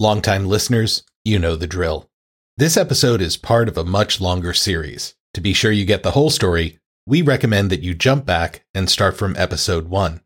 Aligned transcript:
Longtime 0.00 0.46
listeners, 0.46 1.02
you 1.26 1.38
know 1.38 1.56
the 1.56 1.66
drill. 1.66 2.08
This 2.56 2.78
episode 2.78 3.20
is 3.20 3.36
part 3.36 3.68
of 3.68 3.76
a 3.76 3.84
much 3.84 4.18
longer 4.18 4.54
series. 4.54 5.14
To 5.34 5.42
be 5.42 5.52
sure 5.52 5.70
you 5.70 5.84
get 5.84 6.02
the 6.02 6.12
whole 6.12 6.30
story, 6.30 6.78
we 7.06 7.20
recommend 7.20 7.68
that 7.68 7.82
you 7.82 7.94
jump 7.94 8.24
back 8.24 8.64
and 8.72 8.88
start 8.88 9.18
from 9.18 9.36
episode 9.36 9.90
1. 9.90 10.22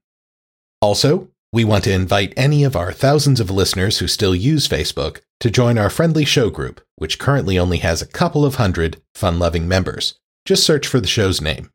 Also, 0.80 1.30
we 1.52 1.65
want 1.65 1.82
to 1.82 1.92
invite 1.92 2.32
any 2.37 2.62
of 2.62 2.77
our 2.77 2.92
thousands 2.92 3.41
of 3.41 3.51
listeners 3.51 3.98
who 3.98 4.06
still 4.06 4.32
use 4.32 4.68
Facebook 4.68 5.23
to 5.41 5.51
join 5.51 5.77
our 5.77 5.91
friendly 5.91 6.24
show 6.24 6.51
group, 6.51 6.80
which 6.95 7.18
currently 7.18 7.59
only 7.59 7.79
has 7.79 8.01
a 8.01 8.06
couple 8.06 8.45
of 8.45 8.54
hundred 8.54 9.02
fun 9.16 9.41
loving 9.41 9.66
members. 9.66 10.20
Just 10.45 10.62
search 10.62 10.87
for 10.87 11.01
the 11.01 11.09
show's 11.09 11.41
name. 11.41 11.68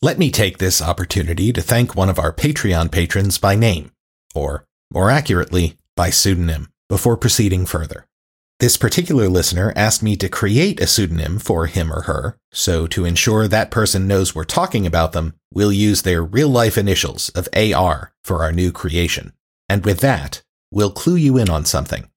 Let 0.00 0.18
me 0.18 0.30
take 0.30 0.56
this 0.56 0.80
opportunity 0.80 1.52
to 1.52 1.60
thank 1.60 1.94
one 1.94 2.08
of 2.08 2.18
our 2.18 2.32
Patreon 2.32 2.90
patrons 2.90 3.36
by 3.36 3.54
name, 3.54 3.92
or 4.34 4.64
more 4.90 5.10
accurately, 5.10 5.76
by 5.94 6.08
pseudonym, 6.08 6.68
before 6.88 7.16
proceeding 7.16 7.66
further. 7.66 8.06
This 8.60 8.76
particular 8.76 9.28
listener 9.28 9.72
asked 9.74 10.02
me 10.02 10.16
to 10.16 10.28
create 10.28 10.80
a 10.80 10.86
pseudonym 10.86 11.38
for 11.38 11.66
him 11.66 11.92
or 11.92 12.02
her, 12.02 12.38
so 12.52 12.86
to 12.86 13.04
ensure 13.04 13.48
that 13.48 13.70
person 13.70 14.06
knows 14.06 14.34
we're 14.34 14.44
talking 14.44 14.86
about 14.86 15.12
them, 15.12 15.34
we'll 15.52 15.72
use 15.72 16.02
their 16.02 16.22
real 16.22 16.48
life 16.48 16.78
initials 16.78 17.30
of 17.30 17.48
AR 17.54 18.12
for 18.22 18.42
our 18.42 18.52
new 18.52 18.70
creation. 18.70 19.32
And 19.68 19.84
with 19.84 20.00
that, 20.00 20.42
we'll 20.70 20.92
clue 20.92 21.16
you 21.16 21.36
in 21.36 21.50
on 21.50 21.64
something. 21.64 22.08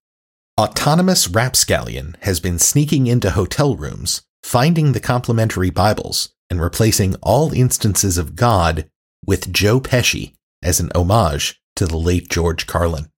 Autonomous 0.60 1.28
Rapscallion 1.28 2.16
has 2.22 2.40
been 2.40 2.60
sneaking 2.60 3.08
into 3.08 3.32
hotel 3.32 3.76
rooms, 3.76 4.22
finding 4.44 4.92
the 4.92 5.00
complimentary 5.00 5.70
Bibles, 5.70 6.30
and 6.50 6.62
replacing 6.62 7.16
all 7.16 7.52
instances 7.52 8.18
of 8.18 8.36
God 8.36 8.90
with 9.26 9.52
Joe 9.52 9.80
Pesci 9.80 10.34
as 10.64 10.80
an 10.80 10.92
homage 10.96 11.62
to 11.76 11.86
the 11.86 11.98
late 11.98 12.30
George 12.30 12.68
Carlin. 12.68 13.10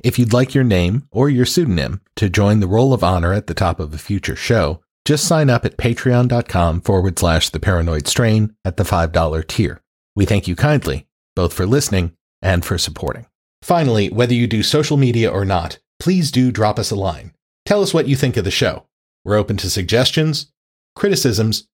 If 0.00 0.18
you'd 0.18 0.32
like 0.32 0.54
your 0.54 0.64
name 0.64 1.08
or 1.10 1.28
your 1.28 1.46
pseudonym 1.46 2.00
to 2.16 2.28
join 2.28 2.60
the 2.60 2.68
roll 2.68 2.92
of 2.92 3.02
honor 3.02 3.32
at 3.32 3.46
the 3.46 3.54
top 3.54 3.80
of 3.80 3.92
a 3.92 3.98
future 3.98 4.36
show, 4.36 4.80
just 5.04 5.26
sign 5.26 5.50
up 5.50 5.64
at 5.64 5.76
patreon.com 5.76 6.82
forward 6.82 7.18
slash 7.18 7.48
the 7.48 7.60
paranoid 7.60 8.06
strain 8.06 8.54
at 8.64 8.76
the 8.76 8.84
$5 8.84 9.46
tier. 9.46 9.80
We 10.14 10.26
thank 10.26 10.46
you 10.46 10.54
kindly, 10.54 11.06
both 11.34 11.52
for 11.52 11.66
listening 11.66 12.12
and 12.42 12.64
for 12.64 12.78
supporting. 12.78 13.26
Finally, 13.62 14.10
whether 14.10 14.34
you 14.34 14.46
do 14.46 14.62
social 14.62 14.96
media 14.96 15.30
or 15.30 15.44
not, 15.44 15.78
please 15.98 16.30
do 16.30 16.52
drop 16.52 16.78
us 16.78 16.90
a 16.90 16.96
line. 16.96 17.32
Tell 17.64 17.82
us 17.82 17.92
what 17.92 18.06
you 18.06 18.16
think 18.16 18.36
of 18.36 18.44
the 18.44 18.50
show. 18.50 18.86
We're 19.24 19.36
open 19.36 19.56
to 19.58 19.70
suggestions, 19.70 20.52
criticisms, 20.94 21.68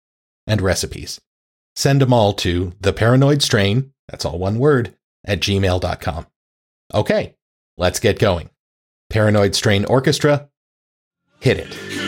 and 0.47 0.61
recipes. 0.61 1.21
Send 1.77 2.01
them 2.01 2.13
all 2.13 2.33
to 2.35 2.73
the 2.81 2.93
paranoid 2.93 3.43
strain, 3.43 3.93
that's 4.09 4.25
all 4.25 4.39
one 4.39 4.59
word, 4.59 4.95
at 5.25 5.41
gmail.com. 5.41 6.27
Okay, 6.93 7.35
let's 7.77 8.01
get 8.01 8.19
going. 8.19 8.51
Paranoid 9.11 9.55
Strain 9.55 9.85
Orchestra, 9.85 10.49
hit 11.41 11.59
it. 11.59 12.05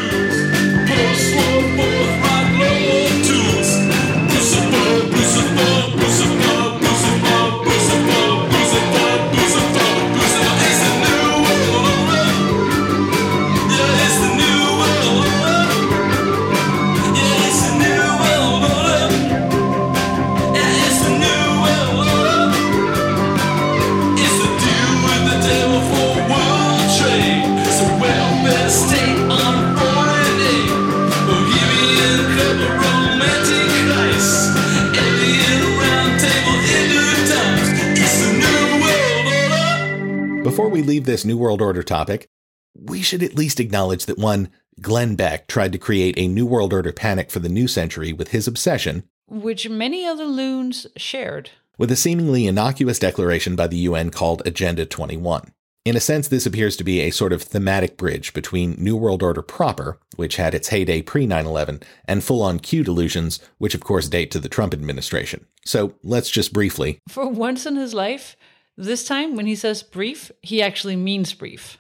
New 41.37 41.43
World 41.43 41.61
Order 41.61 41.83
topic, 41.83 42.31
we 42.75 43.03
should 43.03 43.23
at 43.23 43.37
least 43.37 43.61
acknowledge 43.61 44.07
that 44.07 44.17
one, 44.17 44.49
Glenn 44.81 45.17
Beck, 45.17 45.47
tried 45.47 45.71
to 45.73 45.79
create 45.79 46.15
a 46.17 46.29
New 46.29 46.47
World 46.47 46.73
Order 46.73 46.95
panic 46.95 47.31
for 47.31 47.41
the 47.41 47.51
new 47.51 47.69
century 47.69 48.11
with 48.11 48.29
his 48.29 48.49
obsession 48.49 49.05
which 49.29 49.69
many 49.69 50.07
other 50.07 50.25
loons 50.25 50.87
shared. 50.97 51.51
with 51.77 51.91
a 51.91 51.97
seemingly 51.97 52.47
innocuous 52.47 52.99
declaration 52.99 53.55
by 53.55 53.67
the 53.67 53.77
UN 53.89 54.09
called 54.09 54.41
Agenda 54.47 54.87
21. 54.87 55.53
In 55.85 55.95
a 55.95 56.01
sense, 56.01 56.27
this 56.27 56.47
appears 56.47 56.75
to 56.79 56.85
be 56.85 57.01
a 57.01 57.11
sort 57.11 57.35
of 57.35 57.43
thematic 57.43 57.99
bridge 57.99 58.33
between 58.33 58.77
New 58.79 58.97
World 58.97 59.23
Order 59.23 59.43
proper, 59.43 59.99
which 60.15 60.37
had 60.37 60.55
its 60.55 60.69
heyday 60.69 61.03
pre 61.03 61.27
9 61.27 61.45
11, 61.45 61.81
and 62.07 62.25
full 62.25 62.43
on 62.43 62.61
Q 62.61 62.83
delusions, 62.83 63.41
which 63.59 63.75
of 63.75 63.83
course 63.83 64.09
date 64.09 64.31
to 64.31 64.39
the 64.39 64.49
Trump 64.49 64.73
administration. 64.73 65.45
So 65.67 65.97
let's 66.03 66.31
just 66.31 66.55
briefly 66.55 66.99
For 67.09 67.29
once 67.29 67.67
in 67.67 67.77
his 67.77 67.93
life, 67.93 68.37
this 68.77 69.05
time 69.05 69.37
when 69.37 69.47
he 69.47 69.55
says 69.55 69.83
brief, 69.83 70.31
he 70.43 70.63
actually 70.63 70.97
means 70.97 71.33
brief. 71.35 71.79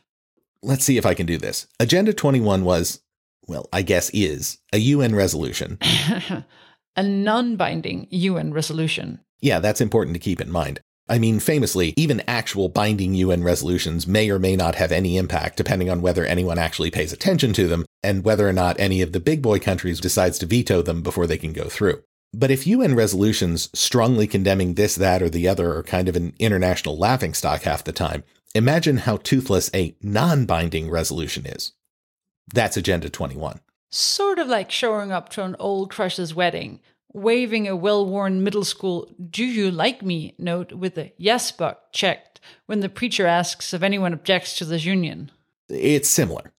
let's 0.62 0.84
see 0.84 0.96
if 0.96 1.06
I 1.06 1.14
can 1.14 1.26
do 1.26 1.38
this. 1.38 1.66
Agenda 1.78 2.12
21 2.12 2.64
was, 2.64 3.00
well, 3.46 3.68
I 3.72 3.82
guess 3.82 4.10
is, 4.12 4.58
a 4.72 4.78
UN 4.78 5.14
resolution. 5.14 5.78
A 6.98 7.02
non 7.02 7.56
binding 7.56 8.06
UN 8.10 8.54
resolution. 8.54 9.20
Yeah, 9.40 9.60
that's 9.60 9.82
important 9.82 10.14
to 10.14 10.20
keep 10.20 10.40
in 10.40 10.50
mind. 10.50 10.80
I 11.08 11.18
mean, 11.18 11.38
famously, 11.40 11.92
even 11.96 12.22
actual 12.26 12.68
binding 12.70 13.14
UN 13.14 13.44
resolutions 13.44 14.06
may 14.06 14.30
or 14.30 14.38
may 14.38 14.56
not 14.56 14.74
have 14.76 14.90
any 14.90 15.18
impact 15.18 15.56
depending 15.56 15.90
on 15.90 16.00
whether 16.00 16.24
anyone 16.24 16.58
actually 16.58 16.90
pays 16.90 17.12
attention 17.12 17.52
to 17.52 17.68
them 17.68 17.84
and 18.02 18.24
whether 18.24 18.48
or 18.48 18.52
not 18.52 18.80
any 18.80 19.02
of 19.02 19.12
the 19.12 19.20
big 19.20 19.42
boy 19.42 19.58
countries 19.58 20.00
decides 20.00 20.38
to 20.38 20.46
veto 20.46 20.80
them 20.82 21.02
before 21.02 21.26
they 21.26 21.36
can 21.38 21.52
go 21.52 21.68
through. 21.68 22.02
But 22.32 22.50
if 22.50 22.66
UN 22.66 22.94
resolutions 22.94 23.70
strongly 23.72 24.26
condemning 24.26 24.74
this, 24.74 24.94
that, 24.96 25.22
or 25.22 25.28
the 25.28 25.48
other 25.48 25.74
are 25.74 25.82
kind 25.82 26.08
of 26.08 26.16
an 26.16 26.34
international 26.38 26.98
laughingstock 26.98 27.62
half 27.62 27.84
the 27.84 27.92
time, 27.92 28.24
imagine 28.54 28.98
how 28.98 29.16
toothless 29.18 29.70
a 29.74 29.96
non 30.02 30.44
binding 30.44 30.90
resolution 30.90 31.46
is. 31.46 31.72
That's 32.52 32.76
Agenda 32.76 33.10
21. 33.10 33.60
Sort 33.90 34.38
of 34.38 34.48
like 34.48 34.70
showing 34.70 35.12
up 35.12 35.28
to 35.30 35.44
an 35.44 35.56
old 35.58 35.90
crush's 35.90 36.34
wedding, 36.34 36.80
waving 37.12 37.66
a 37.66 37.74
well 37.74 38.04
worn 38.04 38.44
middle 38.44 38.64
school 38.64 39.10
do 39.30 39.44
you 39.44 39.70
like 39.70 40.02
me 40.02 40.34
note 40.38 40.72
with 40.72 40.98
a 40.98 41.12
yes 41.16 41.50
but 41.50 41.90
checked 41.92 42.40
when 42.66 42.80
the 42.80 42.88
preacher 42.88 43.26
asks 43.26 43.72
if 43.72 43.82
anyone 43.82 44.12
objects 44.12 44.58
to 44.58 44.64
this 44.64 44.84
union. 44.84 45.30
It's 45.68 46.08
similar. 46.08 46.52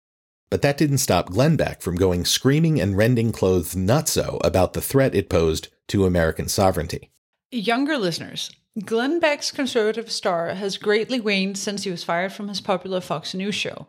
But 0.57 0.63
that 0.63 0.79
didn't 0.79 1.05
stop 1.05 1.29
Glenn 1.29 1.57
Beck 1.57 1.83
from 1.83 1.97
going 1.97 2.25
screaming 2.25 2.81
and 2.81 2.97
rending 2.97 3.31
clothes 3.31 3.75
nutso 3.75 4.41
about 4.43 4.73
the 4.73 4.81
threat 4.81 5.15
it 5.15 5.29
posed 5.29 5.69
to 5.89 6.07
American 6.07 6.49
sovereignty. 6.49 7.11
Younger 7.51 7.99
listeners, 7.99 8.51
Glenn 8.83 9.21
Beck's 9.21 9.51
conservative 9.51 10.11
star 10.11 10.55
has 10.55 10.79
greatly 10.79 11.21
waned 11.21 11.59
since 11.59 11.85
he 11.85 11.91
was 11.91 12.05
fired 12.05 12.33
from 12.33 12.49
his 12.49 12.63
popular 12.63 13.03
Fox 13.03 13.35
News 13.35 13.55
show, 13.55 13.87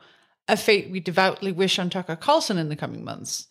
a 0.50 0.58
fate 0.58 0.92
we 0.92 1.00
devoutly 1.00 1.54
wish 1.54 1.80
on 1.80 1.90
Tucker 1.90 2.18
Carlson 2.18 2.58
in 2.58 2.68
the 2.68 2.76
coming 2.76 3.06
months. 3.06 3.48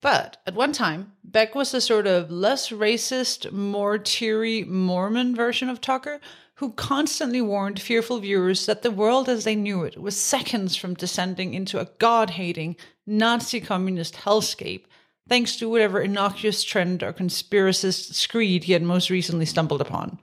But 0.00 0.36
at 0.46 0.54
one 0.54 0.70
time, 0.70 1.14
Beck 1.24 1.56
was 1.56 1.72
the 1.72 1.80
sort 1.80 2.06
of 2.06 2.30
less 2.30 2.70
racist, 2.70 3.50
more 3.50 3.98
teary 3.98 4.62
Mormon 4.62 5.34
version 5.34 5.68
of 5.68 5.80
Tucker 5.80 6.20
who 6.56 6.72
constantly 6.72 7.40
warned 7.40 7.80
fearful 7.80 8.18
viewers 8.18 8.66
that 8.66 8.82
the 8.82 8.90
world 8.90 9.28
as 9.28 9.44
they 9.44 9.54
knew 9.54 9.84
it 9.84 10.00
was 10.00 10.16
seconds 10.16 10.74
from 10.74 10.94
descending 10.94 11.54
into 11.54 11.78
a 11.78 11.88
God 11.98 12.30
hating, 12.30 12.76
Nazi 13.06 13.60
communist 13.60 14.14
hellscape, 14.14 14.84
thanks 15.28 15.56
to 15.56 15.68
whatever 15.68 16.00
innocuous 16.00 16.64
trend 16.64 17.02
or 17.02 17.12
conspiracist 17.12 18.14
screed 18.14 18.64
he 18.64 18.72
had 18.72 18.82
most 18.82 19.10
recently 19.10 19.46
stumbled 19.46 19.80
upon. 19.80 20.18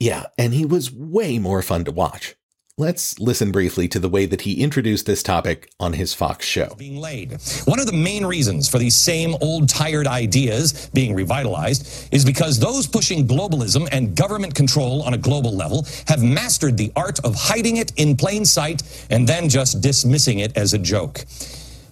Yeah, 0.00 0.24
and 0.36 0.52
he 0.52 0.66
was 0.66 0.92
way 0.92 1.38
more 1.38 1.62
fun 1.62 1.84
to 1.84 1.92
watch. 1.92 2.34
Let's 2.78 3.18
listen 3.18 3.52
briefly 3.52 3.88
to 3.88 3.98
the 3.98 4.08
way 4.10 4.26
that 4.26 4.42
he 4.42 4.62
introduced 4.62 5.06
this 5.06 5.22
topic 5.22 5.70
on 5.80 5.94
his 5.94 6.12
Fox 6.12 6.44
show. 6.44 6.74
Being 6.76 6.98
laid. 6.98 7.32
One 7.64 7.80
of 7.80 7.86
the 7.86 7.94
main 7.94 8.26
reasons 8.26 8.68
for 8.68 8.76
these 8.76 8.94
same 8.94 9.34
old 9.40 9.70
tired 9.70 10.06
ideas 10.06 10.90
being 10.92 11.14
revitalized 11.14 12.12
is 12.12 12.22
because 12.22 12.58
those 12.58 12.86
pushing 12.86 13.26
globalism 13.26 13.88
and 13.92 14.14
government 14.14 14.54
control 14.54 15.02
on 15.04 15.14
a 15.14 15.16
global 15.16 15.56
level 15.56 15.86
have 16.06 16.22
mastered 16.22 16.76
the 16.76 16.92
art 16.96 17.18
of 17.24 17.34
hiding 17.34 17.78
it 17.78 17.92
in 17.96 18.14
plain 18.14 18.44
sight 18.44 18.82
and 19.08 19.26
then 19.26 19.48
just 19.48 19.80
dismissing 19.80 20.40
it 20.40 20.54
as 20.54 20.74
a 20.74 20.78
joke. 20.78 21.24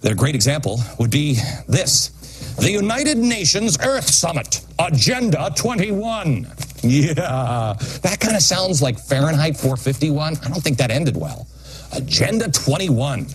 Their 0.01 0.13
great 0.13 0.35
example 0.35 0.79
would 0.99 1.09
be 1.09 1.39
this. 1.67 2.11
The 2.57 2.71
United 2.71 3.17
Nations 3.17 3.77
Earth 3.83 4.09
Summit, 4.09 4.61
Agenda 4.79 5.51
21. 5.55 6.47
Yeah, 6.81 7.75
that 8.01 8.17
kind 8.19 8.35
of 8.35 8.41
sounds 8.41 8.81
like 8.81 8.97
Fahrenheit 8.97 9.57
451. 9.57 10.37
I 10.37 10.49
don't 10.49 10.61
think 10.61 10.77
that 10.77 10.89
ended 10.89 11.17
well. 11.17 11.47
Agenda 11.93 12.49
21. 12.49 13.27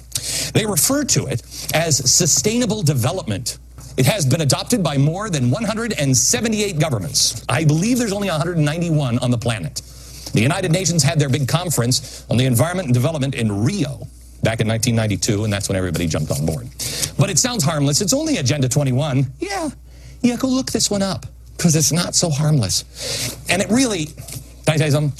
They 0.54 0.66
refer 0.66 1.04
to 1.04 1.26
it 1.26 1.42
as 1.74 2.10
sustainable 2.10 2.82
development. 2.82 3.58
It 3.96 4.06
has 4.06 4.24
been 4.24 4.40
adopted 4.40 4.82
by 4.82 4.96
more 4.96 5.28
than 5.28 5.50
178 5.50 6.78
governments. 6.78 7.44
I 7.48 7.64
believe 7.64 7.98
there's 7.98 8.12
only 8.12 8.28
191 8.28 9.18
on 9.18 9.30
the 9.30 9.38
planet. 9.38 9.82
The 10.32 10.40
United 10.40 10.72
Nations 10.72 11.02
had 11.02 11.18
their 11.18 11.28
big 11.28 11.46
conference 11.46 12.24
on 12.30 12.36
the 12.36 12.46
environment 12.46 12.86
and 12.86 12.94
development 12.94 13.34
in 13.34 13.64
Rio 13.64 14.06
back 14.42 14.60
in 14.60 14.68
1992, 14.68 15.44
and 15.44 15.52
that's 15.52 15.68
when 15.68 15.76
everybody 15.76 16.06
jumped 16.06 16.30
on 16.30 16.46
board. 16.46 16.68
But 17.18 17.30
it 17.30 17.38
sounds 17.38 17.62
harmless. 17.62 18.00
It's 18.00 18.14
only 18.14 18.38
Agenda 18.38 18.68
21. 18.68 19.26
Yeah, 19.38 19.70
yeah, 20.22 20.36
go 20.36 20.48
look 20.48 20.70
this 20.70 20.90
one 20.90 21.02
up 21.02 21.26
because 21.56 21.76
it's 21.76 21.92
not 21.92 22.14
so 22.14 22.30
harmless. 22.30 22.84
And 23.50 23.60
it 23.60 23.68
really, 23.68 24.06
can 24.66 24.80
I 24.80 24.88
something? 24.88 25.12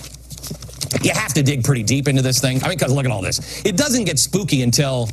You 1.03 1.13
have 1.13 1.33
to 1.35 1.43
dig 1.43 1.63
pretty 1.65 1.83
deep 1.83 2.09
into 2.09 2.23
this 2.23 2.41
thing. 2.41 2.63
I 2.63 2.69
mean, 2.69 2.79
because 2.79 2.93
look 2.93 3.05
at 3.05 3.11
all 3.11 3.23
this. 3.23 3.65
It 3.65 3.77
doesn't 3.77 4.05
get 4.05 4.19
spooky 4.19 4.63
until 4.63 5.09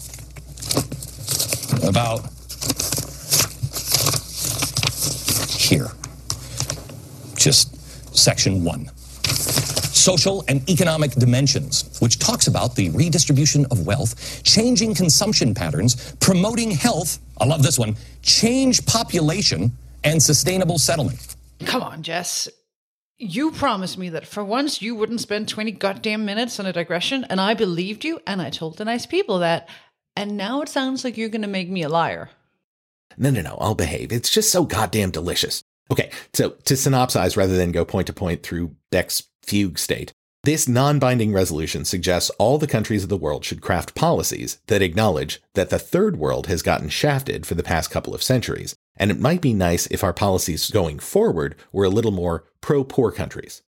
about 1.88 2.22
here. 5.52 5.88
Just 7.36 7.76
section 8.18 8.64
one 8.64 8.90
social 10.08 10.42
and 10.48 10.58
economic 10.70 11.12
dimensions, 11.12 12.00
which 12.00 12.18
talks 12.18 12.48
about 12.48 12.76
the 12.76 12.90
redistribution 12.92 13.66
of 13.72 13.86
wealth, 13.86 14.42
changing 14.44 14.96
consumption 14.96 15.54
patterns, 15.54 16.16
promoting 16.22 16.72
health. 16.72 17.20
I 17.42 17.46
love 17.46 17.62
this 17.62 17.78
one 17.78 17.98
change 18.22 18.86
population 18.86 19.74
and 20.06 20.24
sustainable 20.24 20.80
settlement. 20.80 21.36
Come 21.66 21.84
on, 21.84 22.04
Jess. 22.04 22.48
You 23.18 23.52
promised 23.52 23.98
me 23.98 24.08
that 24.10 24.26
for 24.26 24.46
once 24.46 24.82
you 24.82 24.96
wouldn't 24.96 25.20
spend 25.20 25.50
20 25.50 25.72
goddamn 25.72 26.24
minutes 26.24 26.58
on 26.58 26.66
a 26.66 26.72
digression, 26.72 27.26
and 27.30 27.42
I 27.42 27.54
believed 27.54 28.06
you, 28.06 28.22
and 28.26 28.42
I 28.42 28.50
told 28.50 28.78
the 28.78 28.86
nice 28.86 29.06
people 29.06 29.40
that. 29.40 29.68
And 30.16 30.38
now 30.38 30.62
it 30.62 30.70
sounds 30.70 31.04
like 31.04 31.18
you're 31.18 31.28
going 31.28 31.42
to 31.42 31.48
make 31.50 31.70
me 31.70 31.84
a 31.84 31.90
liar. 31.90 32.30
No, 33.18 33.30
no, 33.30 33.42
no, 33.42 33.58
I'll 33.60 33.76
behave. 33.76 34.14
It's 34.14 34.30
just 34.30 34.52
so 34.52 34.64
goddamn 34.64 35.12
delicious. 35.12 35.64
Okay, 35.90 36.12
so 36.34 36.52
to 36.66 36.74
synopsize 36.74 37.38
rather 37.38 37.56
than 37.56 37.72
go 37.72 37.86
point 37.86 38.08
to 38.08 38.14
point 38.14 38.44
through 38.44 38.76
Beck's 38.92 39.24
fugue 39.44 39.80
state, 39.80 40.12
this 40.44 40.68
non 40.68 41.00
binding 41.00 41.34
resolution 41.34 41.84
suggests 41.86 42.30
all 42.40 42.58
the 42.58 42.68
countries 42.68 43.04
of 43.04 43.10
the 43.10 43.18
world 43.18 43.44
should 43.44 43.62
craft 43.62 43.96
policies 43.96 44.60
that 44.68 44.82
acknowledge 44.82 45.42
that 45.56 45.70
the 45.70 45.80
third 45.80 46.18
world 46.18 46.48
has 46.48 46.62
gotten 46.62 46.90
shafted 46.90 47.46
for 47.46 47.56
the 47.56 47.64
past 47.64 47.92
couple 47.92 48.14
of 48.14 48.24
centuries, 48.24 48.76
and 48.96 49.12
it 49.12 49.20
might 49.20 49.42
be 49.42 49.54
nice 49.54 49.88
if 49.88 50.04
our 50.04 50.14
policies 50.14 50.70
going 50.70 51.00
forward 51.00 51.56
were 51.72 51.86
a 51.86 51.90
little 51.90 52.12
more 52.12 52.46
pro 52.62 52.84
poor 52.84 53.12
countries. 53.12 53.62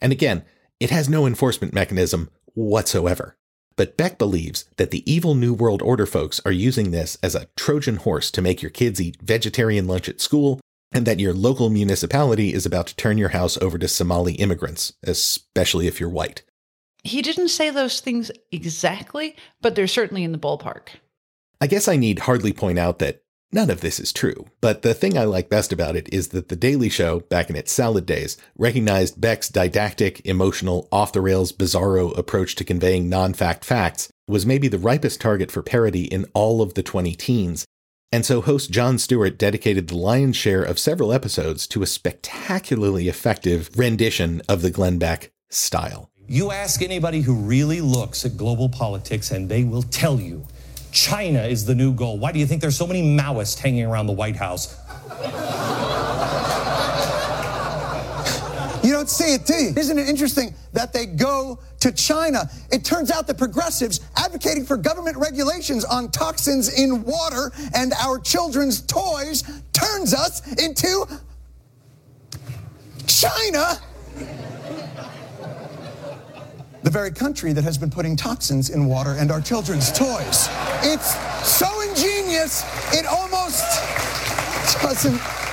And 0.00 0.12
again, 0.12 0.44
it 0.80 0.90
has 0.90 1.08
no 1.08 1.26
enforcement 1.26 1.72
mechanism 1.72 2.30
whatsoever. 2.52 3.36
But 3.76 3.96
Beck 3.96 4.18
believes 4.18 4.64
that 4.76 4.90
the 4.90 5.10
evil 5.10 5.34
New 5.34 5.52
World 5.52 5.82
Order 5.82 6.06
folks 6.06 6.40
are 6.46 6.52
using 6.52 6.90
this 6.90 7.18
as 7.22 7.34
a 7.34 7.48
Trojan 7.56 7.96
horse 7.96 8.30
to 8.32 8.42
make 8.42 8.62
your 8.62 8.70
kids 8.70 9.00
eat 9.00 9.20
vegetarian 9.20 9.86
lunch 9.86 10.08
at 10.08 10.20
school 10.20 10.60
and 10.92 11.06
that 11.06 11.20
your 11.20 11.32
local 11.32 11.70
municipality 11.70 12.52
is 12.54 12.66
about 12.66 12.86
to 12.88 12.96
turn 12.96 13.18
your 13.18 13.30
house 13.30 13.58
over 13.58 13.78
to 13.78 13.88
Somali 13.88 14.34
immigrants, 14.34 14.92
especially 15.02 15.86
if 15.86 16.00
you're 16.00 16.08
white. 16.08 16.42
He 17.02 17.22
didn't 17.22 17.48
say 17.48 17.70
those 17.70 18.00
things 18.00 18.30
exactly, 18.50 19.36
but 19.60 19.74
they're 19.74 19.86
certainly 19.86 20.24
in 20.24 20.32
the 20.32 20.38
ballpark. 20.38 20.88
I 21.60 21.66
guess 21.66 21.88
I 21.88 21.96
need 21.96 22.20
hardly 22.20 22.52
point 22.52 22.78
out 22.78 22.98
that 22.98 23.22
none 23.52 23.70
of 23.70 23.80
this 23.80 24.00
is 24.00 24.12
true, 24.12 24.46
but 24.60 24.82
the 24.82 24.92
thing 24.92 25.16
I 25.16 25.24
like 25.24 25.48
best 25.48 25.72
about 25.72 25.96
it 25.96 26.12
is 26.12 26.28
that 26.28 26.48
The 26.48 26.56
Daily 26.56 26.88
Show, 26.88 27.20
back 27.20 27.48
in 27.48 27.56
its 27.56 27.72
salad 27.72 28.06
days, 28.06 28.36
recognized 28.58 29.20
Beck's 29.20 29.48
didactic, 29.48 30.20
emotional, 30.26 30.88
off 30.90 31.12
the 31.12 31.20
rails, 31.20 31.52
bizarro 31.52 32.16
approach 32.18 32.56
to 32.56 32.64
conveying 32.64 33.08
non 33.08 33.32
fact 33.34 33.64
facts 33.64 34.10
was 34.28 34.44
maybe 34.44 34.68
the 34.68 34.78
ripest 34.78 35.20
target 35.20 35.50
for 35.50 35.62
parody 35.62 36.04
in 36.04 36.26
all 36.34 36.60
of 36.60 36.74
the 36.74 36.82
20 36.82 37.14
teens, 37.14 37.64
and 38.12 38.24
so 38.24 38.40
host 38.40 38.70
Jon 38.70 38.98
Stewart 38.98 39.38
dedicated 39.38 39.88
the 39.88 39.96
lion's 39.96 40.36
share 40.36 40.62
of 40.62 40.78
several 40.78 41.12
episodes 41.12 41.66
to 41.68 41.82
a 41.82 41.86
spectacularly 41.86 43.08
effective 43.08 43.70
rendition 43.76 44.42
of 44.48 44.62
the 44.62 44.70
Glenn 44.70 44.98
Beck 44.98 45.32
style. 45.50 46.10
You 46.28 46.50
ask 46.50 46.82
anybody 46.82 47.20
who 47.20 47.34
really 47.34 47.80
looks 47.80 48.24
at 48.24 48.36
global 48.36 48.68
politics, 48.68 49.30
and 49.30 49.48
they 49.48 49.64
will 49.64 49.82
tell 49.82 50.20
you 50.20 50.46
China 50.92 51.42
is 51.42 51.66
the 51.66 51.74
new 51.74 51.92
goal. 51.92 52.18
Why 52.18 52.32
do 52.32 52.38
you 52.38 52.46
think 52.46 52.62
there's 52.62 52.76
so 52.76 52.86
many 52.86 53.02
Maoists 53.02 53.58
hanging 53.58 53.84
around 53.84 54.06
the 54.06 54.12
White 54.12 54.36
House? 54.36 54.76
Don't 59.06 59.46
see? 59.46 59.78
Isn't 59.78 59.98
it 59.98 60.08
interesting 60.08 60.52
that 60.72 60.92
they 60.92 61.06
go 61.06 61.60
to 61.78 61.92
China? 61.92 62.50
It 62.72 62.84
turns 62.84 63.12
out 63.12 63.28
that 63.28 63.38
progressives 63.38 64.00
advocating 64.16 64.64
for 64.64 64.76
government 64.76 65.16
regulations 65.16 65.84
on 65.84 66.10
toxins 66.10 66.76
in 66.76 67.04
water 67.04 67.52
and 67.72 67.92
our 68.02 68.18
children's 68.18 68.80
toys 68.80 69.44
turns 69.72 70.12
us 70.12 70.44
into 70.60 71.06
China. 73.06 73.78
The 76.82 76.90
very 76.90 77.12
country 77.12 77.52
that 77.52 77.62
has 77.62 77.78
been 77.78 77.90
putting 77.90 78.16
toxins 78.16 78.70
in 78.70 78.86
water 78.86 79.14
and 79.20 79.30
our 79.30 79.40
children's 79.40 79.92
toys. 79.92 80.48
It's 80.82 81.14
so 81.46 81.80
ingenious, 81.88 82.64
it 82.92 83.06
almost 83.06 83.62
doesn't 84.82 85.45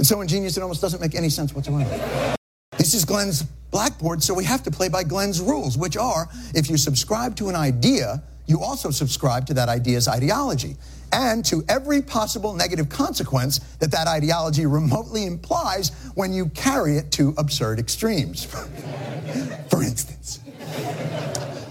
It's 0.00 0.08
so 0.08 0.22
ingenious 0.22 0.56
it 0.56 0.62
almost 0.62 0.80
doesn't 0.80 1.02
make 1.02 1.14
any 1.14 1.28
sense 1.28 1.54
whatsoever. 1.54 2.34
This 2.78 2.94
is 2.94 3.04
Glenn's 3.04 3.42
blackboard, 3.70 4.22
so 4.22 4.32
we 4.32 4.44
have 4.44 4.62
to 4.62 4.70
play 4.70 4.88
by 4.88 5.02
Glenn's 5.02 5.42
rules, 5.42 5.76
which 5.76 5.94
are 5.98 6.26
if 6.54 6.70
you 6.70 6.78
subscribe 6.78 7.36
to 7.36 7.50
an 7.50 7.54
idea, 7.54 8.22
you 8.46 8.60
also 8.60 8.90
subscribe 8.90 9.44
to 9.48 9.54
that 9.54 9.68
idea's 9.68 10.08
ideology 10.08 10.76
and 11.12 11.44
to 11.44 11.62
every 11.68 12.00
possible 12.00 12.54
negative 12.54 12.88
consequence 12.88 13.58
that 13.78 13.90
that 13.90 14.08
ideology 14.08 14.64
remotely 14.64 15.26
implies 15.26 15.90
when 16.14 16.32
you 16.32 16.46
carry 16.48 16.96
it 16.96 17.12
to 17.12 17.34
absurd 17.36 17.78
extremes. 17.78 18.44
For 19.68 19.82
instance, 19.82 20.40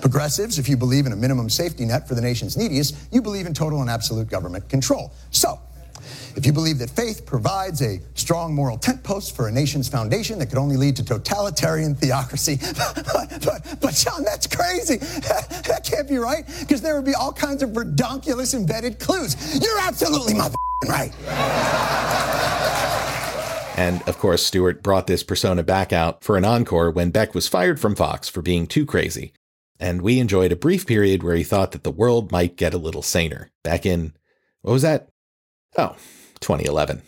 progressives, 0.01 0.59
if 0.59 0.69
you 0.69 0.77
believe 0.77 1.07
in 1.07 1.13
a 1.13 1.15
minimum 1.15 1.49
safety 1.49 1.83
net 1.83 2.07
for 2.07 2.13
the 2.13 2.21
nation's 2.21 2.55
neediest, 2.55 2.95
you 3.11 3.23
believe 3.23 3.47
in 3.47 3.55
total 3.55 3.81
and 3.81 3.89
absolute 3.89 4.29
government 4.29 4.69
control. 4.69 5.13
So, 5.31 5.59
if 6.35 6.45
you 6.45 6.53
believe 6.53 6.77
that 6.79 6.89
faith 6.89 7.25
provides 7.25 7.81
a 7.81 7.99
strong 8.15 8.53
moral 8.53 8.77
tent 8.77 9.03
post 9.03 9.35
for 9.35 9.47
a 9.47 9.51
nation's 9.51 9.87
foundation 9.87 10.39
that 10.39 10.47
could 10.47 10.57
only 10.57 10.77
lead 10.77 10.95
to 10.97 11.03
totalitarian 11.03 11.95
theocracy, 11.95 12.57
but, 12.77 13.39
but, 13.43 13.77
but 13.81 13.93
Jon, 13.93 14.23
that's 14.23 14.47
crazy. 14.47 14.97
that 15.67 15.87
can't 15.89 16.07
be 16.07 16.17
right 16.17 16.45
because 16.59 16.81
there 16.81 16.95
would 16.95 17.05
be 17.05 17.15
all 17.15 17.33
kinds 17.33 17.63
of 17.63 17.71
redonkulous 17.71 18.53
embedded 18.53 18.99
clues. 18.99 19.59
You're 19.61 19.79
absolutely 19.79 20.33
my 20.33 20.49
right. 20.87 21.13
And 23.77 24.01
of 24.07 24.17
course, 24.17 24.45
Stewart 24.45 24.83
brought 24.83 25.07
this 25.07 25.23
persona 25.23 25.63
back 25.63 25.93
out 25.93 26.23
for 26.23 26.35
an 26.35 26.43
encore 26.43 26.91
when 26.91 27.11
Beck 27.11 27.33
was 27.33 27.47
fired 27.47 27.79
from 27.79 27.95
Fox 27.95 28.27
for 28.27 28.41
being 28.41 28.67
too 28.67 28.85
crazy. 28.85 29.31
And 29.79 30.01
we 30.01 30.19
enjoyed 30.19 30.51
a 30.51 30.57
brief 30.57 30.85
period 30.85 31.23
where 31.23 31.35
he 31.35 31.43
thought 31.43 31.71
that 31.71 31.85
the 31.85 31.91
world 31.91 32.31
might 32.31 32.57
get 32.57 32.73
a 32.73 32.77
little 32.77 33.01
saner. 33.01 33.49
Back 33.63 33.85
in, 33.85 34.13
what 34.61 34.73
was 34.73 34.81
that? 34.81 35.07
Oh, 35.77 35.95
2011. 36.41 37.01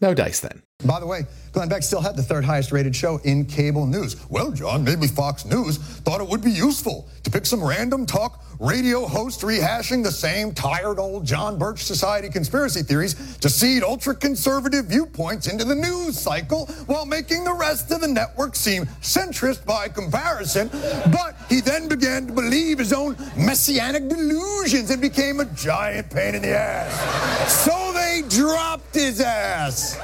No 0.00 0.14
dice 0.14 0.40
then. 0.40 0.62
By 0.84 0.98
the 0.98 1.06
way, 1.06 1.26
Glenn 1.52 1.68
Beck 1.68 1.82
still 1.82 2.00
had 2.00 2.16
the 2.16 2.22
third 2.22 2.44
highest 2.44 2.72
rated 2.72 2.94
show 2.94 3.18
in 3.24 3.44
cable 3.44 3.86
news. 3.86 4.16
Well, 4.30 4.50
Jon, 4.52 4.84
maybe 4.84 5.06
Fox 5.06 5.44
News 5.44 5.78
thought 5.78 6.20
it 6.20 6.28
would 6.28 6.42
be 6.42 6.50
useful 6.50 7.08
to 7.24 7.30
pick 7.30 7.44
some 7.44 7.62
random 7.62 8.06
talk 8.06 8.44
radio 8.60 9.06
host 9.06 9.40
rehashing 9.40 10.04
the 10.04 10.12
same 10.12 10.52
tired 10.52 10.98
old 10.98 11.24
John 11.24 11.58
Birch 11.58 11.82
Society 11.82 12.28
conspiracy 12.28 12.82
theories 12.82 13.38
to 13.38 13.48
seed 13.48 13.82
ultra 13.82 14.14
conservative 14.14 14.84
viewpoints 14.84 15.48
into 15.48 15.64
the 15.64 15.74
news 15.74 16.18
cycle 16.18 16.66
while 16.86 17.06
making 17.06 17.44
the 17.44 17.54
rest 17.54 17.90
of 17.90 18.00
the 18.02 18.08
network 18.08 18.54
seem 18.54 18.84
centrist 19.00 19.64
by 19.64 19.88
comparison. 19.88 20.68
But 21.10 21.36
he 21.48 21.60
then 21.60 21.88
began 21.88 22.26
to 22.26 22.32
believe 22.32 22.78
his 22.78 22.92
own 22.92 23.16
messianic 23.36 24.08
delusions 24.08 24.90
and 24.90 25.00
became 25.00 25.40
a 25.40 25.46
giant 25.46 26.10
pain 26.10 26.34
in 26.34 26.42
the 26.42 26.56
ass. 26.56 27.64
So 27.64 27.92
they 27.92 28.22
dropped 28.28 28.94
his 28.94 29.20
ass. 29.20 29.98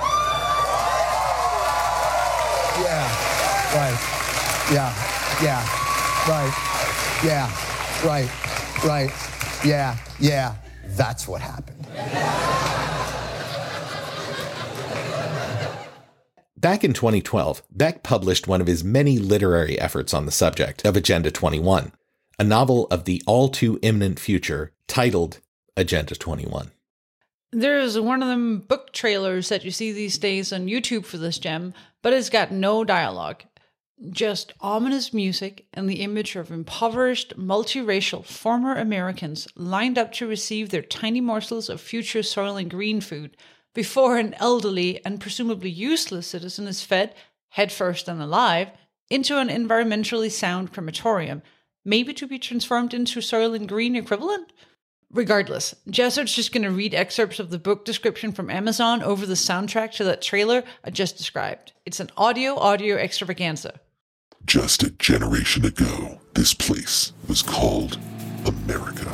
Yeah. 2.81 3.09
Right. 3.75 3.99
Yeah. 4.73 4.93
Yeah. 5.43 5.63
Right. 6.29 6.53
Yeah. 7.25 7.51
Right. 8.05 8.31
Right. 8.85 9.11
Yeah. 9.65 9.97
Yeah. 10.19 10.55
That's 10.89 11.27
what 11.27 11.41
happened. 11.41 11.87
Back 16.57 16.83
in 16.83 16.93
2012, 16.95 17.63
Beck 17.71 18.03
published 18.03 18.49
one 18.49 18.61
of 18.61 18.67
his 18.67 18.83
many 18.83 19.19
literary 19.19 19.79
efforts 19.79 20.13
on 20.13 20.27
the 20.27 20.33
subject 20.33 20.85
of 20.85 20.97
Agenda 20.97 21.31
21, 21.31 21.93
a 22.39 22.45
novel 22.45 22.87
of 22.91 23.05
the 23.05 23.23
all 23.27 23.49
too 23.49 23.79
imminent 23.83 24.19
future 24.19 24.73
titled 24.89 25.41
Agenda 25.77 26.15
21. 26.17 26.73
There's 27.53 27.99
one 27.99 28.23
of 28.23 28.29
them 28.29 28.59
book 28.59 28.93
trailers 28.93 29.49
that 29.49 29.65
you 29.65 29.71
see 29.71 29.93
these 29.93 30.19
days 30.19 30.53
on 30.53 30.67
YouTube 30.67 31.05
for 31.05 31.17
this 31.17 31.39
gem, 31.39 31.75
but 32.03 32.13
it's 32.13 32.29
got 32.29 32.51
no 32.51 32.83
dialogue. 32.83 33.45
Just 34.11 34.53
ominous 34.61 35.15
music 35.15 35.67
and 35.73 35.89
the 35.89 36.03
image 36.03 36.37
of 36.37 36.51
impoverished, 36.51 37.39
multiracial 37.39 38.25
former 38.25 38.75
Americans 38.75 39.49
lined 39.55 39.97
up 39.97 40.13
to 40.13 40.27
receive 40.27 40.69
their 40.69 40.83
tiny 40.83 41.21
morsels 41.21 41.69
of 41.69 41.81
future 41.81 42.19
Soylent 42.21 42.69
Green 42.69 43.01
food 43.01 43.37
before 43.75 44.19
an 44.19 44.35
elderly 44.35 45.03
and 45.05 45.21
presumably 45.21 45.71
useless 45.71 46.27
citizen 46.27 46.67
is 46.67 46.83
fed, 46.83 47.15
headfirst 47.51 48.09
and 48.09 48.21
alive, 48.21 48.69
into 49.09 49.39
an 49.39 49.49
environmentally 49.49 50.31
sound 50.31 50.73
crematorium, 50.73 51.43
maybe 51.85 52.13
to 52.13 52.27
be 52.27 52.39
transformed 52.39 52.93
into 52.93 53.21
Soylent 53.21 53.69
Green 53.69 53.95
equivalent? 53.95 54.53
Regardless, 55.13 55.75
Jessert's 55.89 56.35
just 56.35 56.53
going 56.53 56.65
to 56.65 56.71
read 56.71 56.95
excerpts 56.95 57.39
of 57.39 57.51
the 57.51 57.59
book 57.59 57.85
description 57.85 58.33
from 58.33 58.51
Amazon 58.51 59.03
over 59.03 59.25
the 59.25 59.35
soundtrack 59.35 59.93
to 59.93 60.05
that 60.05 60.21
trailer 60.21 60.65
I 60.85 60.91
just 60.91 61.17
described. 61.17 61.73
It's 61.85 62.01
an 62.01 62.11
audio 62.17 62.57
audio 62.57 62.97
extravaganza. 62.97 63.81
Just 64.45 64.83
a 64.83 64.91
generation 64.91 65.65
ago, 65.65 66.21
this 66.35 66.55
place 66.55 67.13
was 67.29 67.43
called 67.43 67.99
America. 68.47 69.11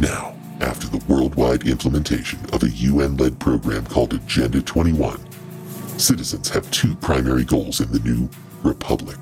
Now, 0.00 0.36
after 0.60 0.86
the 0.86 1.04
worldwide 1.08 1.66
implementation 1.66 2.38
of 2.52 2.62
a 2.62 2.70
UN 2.70 3.16
led 3.16 3.40
program 3.40 3.86
called 3.86 4.14
Agenda 4.14 4.62
21, 4.62 5.18
citizens 5.98 6.48
have 6.50 6.70
two 6.70 6.94
primary 6.96 7.44
goals 7.44 7.80
in 7.80 7.90
the 7.90 7.98
new 8.00 8.28
Republic 8.62 9.18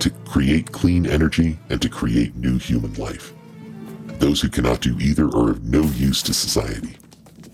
to 0.00 0.10
create 0.26 0.72
clean 0.72 1.06
energy 1.06 1.58
and 1.70 1.80
to 1.80 1.88
create 1.88 2.34
new 2.36 2.58
human 2.58 2.92
life. 2.94 3.32
Those 4.22 4.40
who 4.40 4.50
cannot 4.50 4.80
do 4.80 4.96
either 5.00 5.24
are 5.24 5.50
of 5.50 5.64
no 5.64 5.82
use 5.82 6.22
to 6.22 6.32
society. 6.32 6.96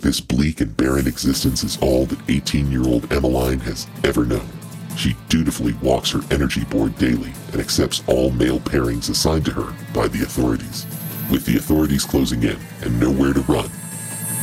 This 0.00 0.20
bleak 0.20 0.60
and 0.60 0.76
barren 0.76 1.06
existence 1.06 1.64
is 1.64 1.78
all 1.80 2.04
that 2.04 2.18
18 2.28 2.70
year 2.70 2.84
old 2.84 3.10
Emmeline 3.10 3.60
has 3.60 3.86
ever 4.04 4.26
known. 4.26 4.46
She 4.94 5.16
dutifully 5.30 5.72
walks 5.80 6.10
her 6.10 6.20
energy 6.30 6.64
board 6.64 6.98
daily 6.98 7.32
and 7.52 7.60
accepts 7.62 8.02
all 8.06 8.30
male 8.32 8.60
pairings 8.60 9.08
assigned 9.08 9.46
to 9.46 9.52
her 9.52 9.74
by 9.94 10.08
the 10.08 10.22
authorities. 10.22 10.84
With 11.32 11.46
the 11.46 11.56
authorities 11.56 12.04
closing 12.04 12.42
in 12.42 12.58
and 12.82 13.00
nowhere 13.00 13.32
to 13.32 13.40
run, 13.40 13.70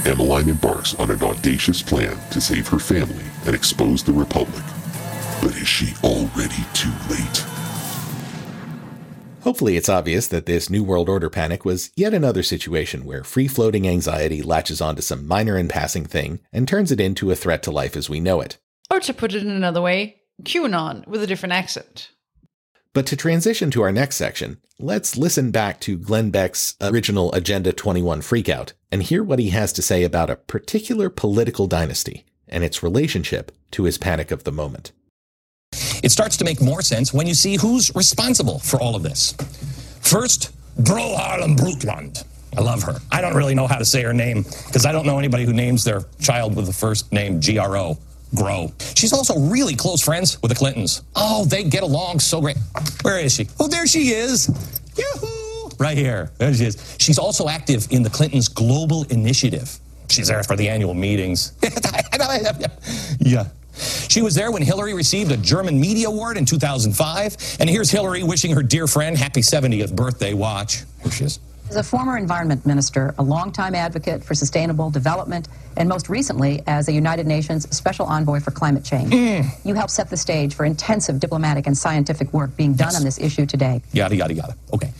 Emmeline 0.03 0.49
embarks 0.49 0.95
on 0.95 1.11
an 1.11 1.21
audacious 1.21 1.83
plan 1.83 2.17
to 2.31 2.41
save 2.41 2.67
her 2.69 2.79
family 2.79 3.25
and 3.45 3.53
expose 3.53 4.01
the 4.01 4.13
Republic. 4.13 4.63
But 5.43 5.55
is 5.57 5.67
she 5.67 5.93
already 6.03 6.65
too 6.73 6.93
late? 7.07 7.64
Hopefully, 9.45 9.77
it's 9.77 9.89
obvious 9.89 10.27
that 10.29 10.47
this 10.47 10.71
New 10.71 10.83
World 10.83 11.07
Order 11.07 11.29
panic 11.29 11.63
was 11.63 11.91
yet 11.95 12.15
another 12.15 12.41
situation 12.41 13.05
where 13.05 13.23
free 13.23 13.47
floating 13.47 13.87
anxiety 13.87 14.41
latches 14.41 14.81
onto 14.81 15.03
some 15.03 15.27
minor 15.27 15.55
and 15.55 15.69
passing 15.69 16.03
thing 16.03 16.39
and 16.51 16.67
turns 16.67 16.91
it 16.91 16.99
into 16.99 17.29
a 17.29 17.35
threat 17.35 17.61
to 17.61 17.69
life 17.69 17.95
as 17.95 18.09
we 18.09 18.19
know 18.19 18.41
it. 18.41 18.57
Or 18.89 18.99
to 19.01 19.13
put 19.13 19.35
it 19.35 19.43
in 19.43 19.51
another 19.51 19.83
way, 19.83 20.23
QAnon 20.41 21.05
with 21.05 21.21
a 21.21 21.27
different 21.27 21.53
accent. 21.53 22.09
But 22.93 23.05
to 23.05 23.15
transition 23.15 23.69
to 23.69 23.83
our 23.83 23.91
next 23.91 24.15
section, 24.15 24.57
let's 24.79 25.15
listen 25.15 25.51
back 25.51 25.79
to 25.81 25.99
Glenn 25.99 26.31
Beck's 26.31 26.75
original 26.81 27.31
Agenda 27.33 27.71
21 27.71 28.21
freakout 28.21 28.73
and 28.91 29.03
hear 29.03 29.23
what 29.23 29.37
he 29.37 29.51
has 29.51 29.71
to 29.73 29.83
say 29.83 30.03
about 30.03 30.31
a 30.31 30.37
particular 30.37 31.11
political 31.11 31.67
dynasty 31.67 32.25
and 32.47 32.63
its 32.63 32.81
relationship 32.81 33.51
to 33.69 33.83
his 33.83 33.99
panic 33.99 34.31
of 34.31 34.43
the 34.43 34.51
moment. 34.51 34.91
It 36.03 36.11
starts 36.11 36.37
to 36.37 36.45
make 36.45 36.61
more 36.61 36.81
sense 36.81 37.13
when 37.13 37.27
you 37.27 37.33
see 37.33 37.55
who's 37.57 37.93
responsible 37.95 38.59
for 38.59 38.79
all 38.79 38.95
of 38.95 39.03
this. 39.03 39.33
First, 40.01 40.51
Gro 40.83 41.15
Harlem 41.15 41.55
Brundtland. 41.55 42.23
I 42.57 42.61
love 42.61 42.83
her. 42.83 42.95
I 43.11 43.21
don't 43.21 43.35
really 43.35 43.55
know 43.55 43.67
how 43.67 43.77
to 43.77 43.85
say 43.85 44.01
her 44.03 44.13
name 44.13 44.43
because 44.43 44.85
I 44.85 44.91
don't 44.91 45.05
know 45.05 45.19
anybody 45.19 45.45
who 45.45 45.53
names 45.53 45.83
their 45.83 46.03
child 46.21 46.55
with 46.55 46.67
the 46.67 46.73
first 46.73 47.11
name 47.11 47.41
G-R-O. 47.41 47.97
Grow. 48.33 48.71
She's 48.95 49.13
also 49.13 49.37
really 49.39 49.75
close 49.75 50.01
friends 50.01 50.41
with 50.41 50.49
the 50.49 50.55
Clintons. 50.55 51.03
Oh, 51.15 51.45
they 51.45 51.63
get 51.63 51.83
along 51.83 52.19
so 52.19 52.41
great. 52.41 52.57
Where 53.01 53.19
is 53.19 53.33
she? 53.33 53.47
Oh, 53.59 53.67
there 53.67 53.87
she 53.87 54.09
is. 54.09 54.49
Yoo-hoo! 54.97 55.69
Right 55.79 55.97
here. 55.97 56.31
There 56.37 56.53
she 56.53 56.65
is. 56.65 56.95
She's 56.99 57.17
also 57.17 57.47
active 57.47 57.87
in 57.91 58.03
the 58.03 58.09
Clintons' 58.09 58.47
Global 58.47 59.03
Initiative. 59.05 59.77
She's 60.09 60.27
there 60.27 60.43
for 60.43 60.55
the 60.55 60.67
annual 60.69 60.93
meetings. 60.93 61.53
yeah. 63.19 63.47
She 63.75 64.21
was 64.21 64.35
there 64.35 64.51
when 64.51 64.61
Hillary 64.61 64.93
received 64.93 65.31
a 65.31 65.37
German 65.37 65.79
Media 65.79 66.07
Award 66.07 66.37
in 66.37 66.45
2005. 66.45 67.57
And 67.59 67.69
here's 67.69 67.91
Hillary 67.91 68.23
wishing 68.23 68.51
her 68.51 68.63
dear 68.63 68.87
friend 68.87 69.17
happy 69.17 69.41
70th 69.41 69.95
birthday. 69.95 70.33
Watch. 70.33 70.83
Here 71.03 71.11
she 71.11 71.23
is. 71.25 71.39
As 71.69 71.77
a 71.77 71.83
former 71.83 72.15
environment 72.15 72.63
minister, 72.65 73.15
a 73.17 73.23
longtime 73.23 73.73
advocate 73.73 74.23
for 74.23 74.35
sustainable 74.35 74.91
development, 74.91 75.47
and 75.77 75.89
most 75.89 76.09
recently 76.09 76.61
as 76.67 76.87
a 76.89 76.91
United 76.91 77.25
Nations 77.25 77.67
Special 77.75 78.05
Envoy 78.05 78.39
for 78.39 78.51
Climate 78.51 78.83
Change, 78.83 79.11
mm. 79.11 79.49
you 79.65 79.73
helped 79.73 79.91
set 79.91 80.11
the 80.11 80.17
stage 80.17 80.53
for 80.53 80.65
intensive 80.65 81.19
diplomatic 81.19 81.65
and 81.65 81.75
scientific 81.75 82.31
work 82.33 82.55
being 82.55 82.75
done 82.75 82.89
yes. 82.89 82.97
on 82.97 83.03
this 83.03 83.19
issue 83.19 83.47
today. 83.47 83.81
Yada, 83.93 84.15
yada, 84.15 84.33
yada. 84.35 84.55
Okay. 84.73 84.91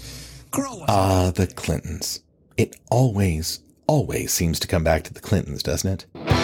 Ah, 0.88 1.27
uh, 1.27 1.32
the 1.32 1.46
Clintons. 1.48 2.22
It 2.58 2.77
always, 2.89 3.60
always 3.86 4.34
seems 4.34 4.60
to 4.62 4.67
come 4.67 4.84
back 4.84 5.03
to 5.03 5.13
the 5.13 5.20
Clintons, 5.20 5.62
doesn't 5.62 5.89
it? 6.15 6.35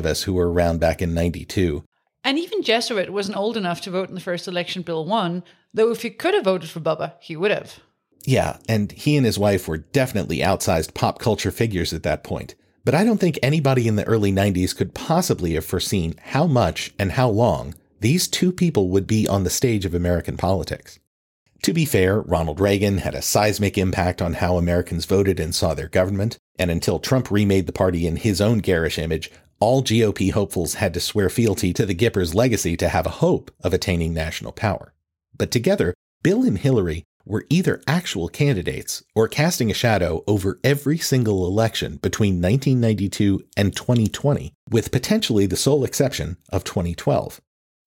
Of 0.00 0.06
us 0.06 0.24
who 0.24 0.32
were 0.32 0.50
around 0.50 0.80
back 0.80 1.00
in 1.00 1.14
92. 1.14 1.84
And 2.24 2.36
even 2.38 2.64
Jesuit 2.64 3.10
wasn't 3.10 3.36
old 3.36 3.56
enough 3.56 3.80
to 3.82 3.90
vote 3.90 4.08
in 4.08 4.16
the 4.16 4.20
first 4.20 4.48
election 4.48 4.82
Bill 4.82 5.04
won, 5.04 5.44
though 5.72 5.92
if 5.92 6.02
he 6.02 6.10
could 6.10 6.34
have 6.34 6.44
voted 6.44 6.68
for 6.68 6.80
Bubba, 6.80 7.14
he 7.20 7.36
would 7.36 7.52
have. 7.52 7.78
Yeah, 8.26 8.58
and 8.68 8.92
he 8.92 9.16
and 9.16 9.24
his 9.24 9.38
wife 9.38 9.68
were 9.68 9.78
definitely 9.78 10.38
outsized 10.38 10.94
pop 10.94 11.18
culture 11.20 11.50
figures 11.50 11.92
at 11.92 12.02
that 12.02 12.24
point. 12.24 12.54
But 12.84 12.94
I 12.94 13.04
don't 13.04 13.18
think 13.18 13.38
anybody 13.42 13.86
in 13.86 13.96
the 13.96 14.06
early 14.06 14.32
90s 14.32 14.76
could 14.76 14.94
possibly 14.94 15.54
have 15.54 15.64
foreseen 15.64 16.14
how 16.20 16.46
much 16.46 16.92
and 16.98 17.12
how 17.12 17.28
long 17.28 17.74
these 18.00 18.26
two 18.26 18.52
people 18.52 18.88
would 18.88 19.06
be 19.06 19.28
on 19.28 19.44
the 19.44 19.50
stage 19.50 19.84
of 19.84 19.94
American 19.94 20.36
politics. 20.36 20.98
To 21.64 21.74
be 21.74 21.84
fair, 21.84 22.22
Ronald 22.22 22.58
Reagan 22.58 22.98
had 22.98 23.14
a 23.14 23.20
seismic 23.20 23.76
impact 23.76 24.22
on 24.22 24.34
how 24.34 24.56
Americans 24.56 25.04
voted 25.04 25.38
and 25.38 25.54
saw 25.54 25.74
their 25.74 25.88
government, 25.88 26.38
and 26.58 26.70
until 26.70 26.98
Trump 26.98 27.30
remade 27.30 27.66
the 27.66 27.72
party 27.72 28.06
in 28.06 28.16
his 28.16 28.40
own 28.40 28.58
garish 28.58 28.98
image, 28.98 29.30
all 29.60 29.82
GOP 29.82 30.32
hopefuls 30.32 30.74
had 30.74 30.94
to 30.94 31.00
swear 31.00 31.28
fealty 31.28 31.74
to 31.74 31.84
the 31.84 31.94
Gippers' 31.94 32.34
legacy 32.34 32.76
to 32.78 32.88
have 32.88 33.06
a 33.06 33.10
hope 33.20 33.50
of 33.62 33.74
attaining 33.74 34.14
national 34.14 34.52
power. 34.52 34.94
But 35.36 35.50
together, 35.50 35.94
Bill 36.22 36.44
and 36.44 36.56
Hillary 36.56 37.04
were 37.26 37.44
either 37.50 37.82
actual 37.86 38.28
candidates 38.28 39.04
or 39.14 39.28
casting 39.28 39.70
a 39.70 39.74
shadow 39.74 40.24
over 40.26 40.58
every 40.64 40.96
single 40.96 41.46
election 41.46 41.96
between 41.96 42.40
1992 42.40 43.44
and 43.56 43.76
2020, 43.76 44.54
with 44.70 44.90
potentially 44.90 45.44
the 45.44 45.56
sole 45.56 45.84
exception 45.84 46.38
of 46.50 46.64
2012. 46.64 47.40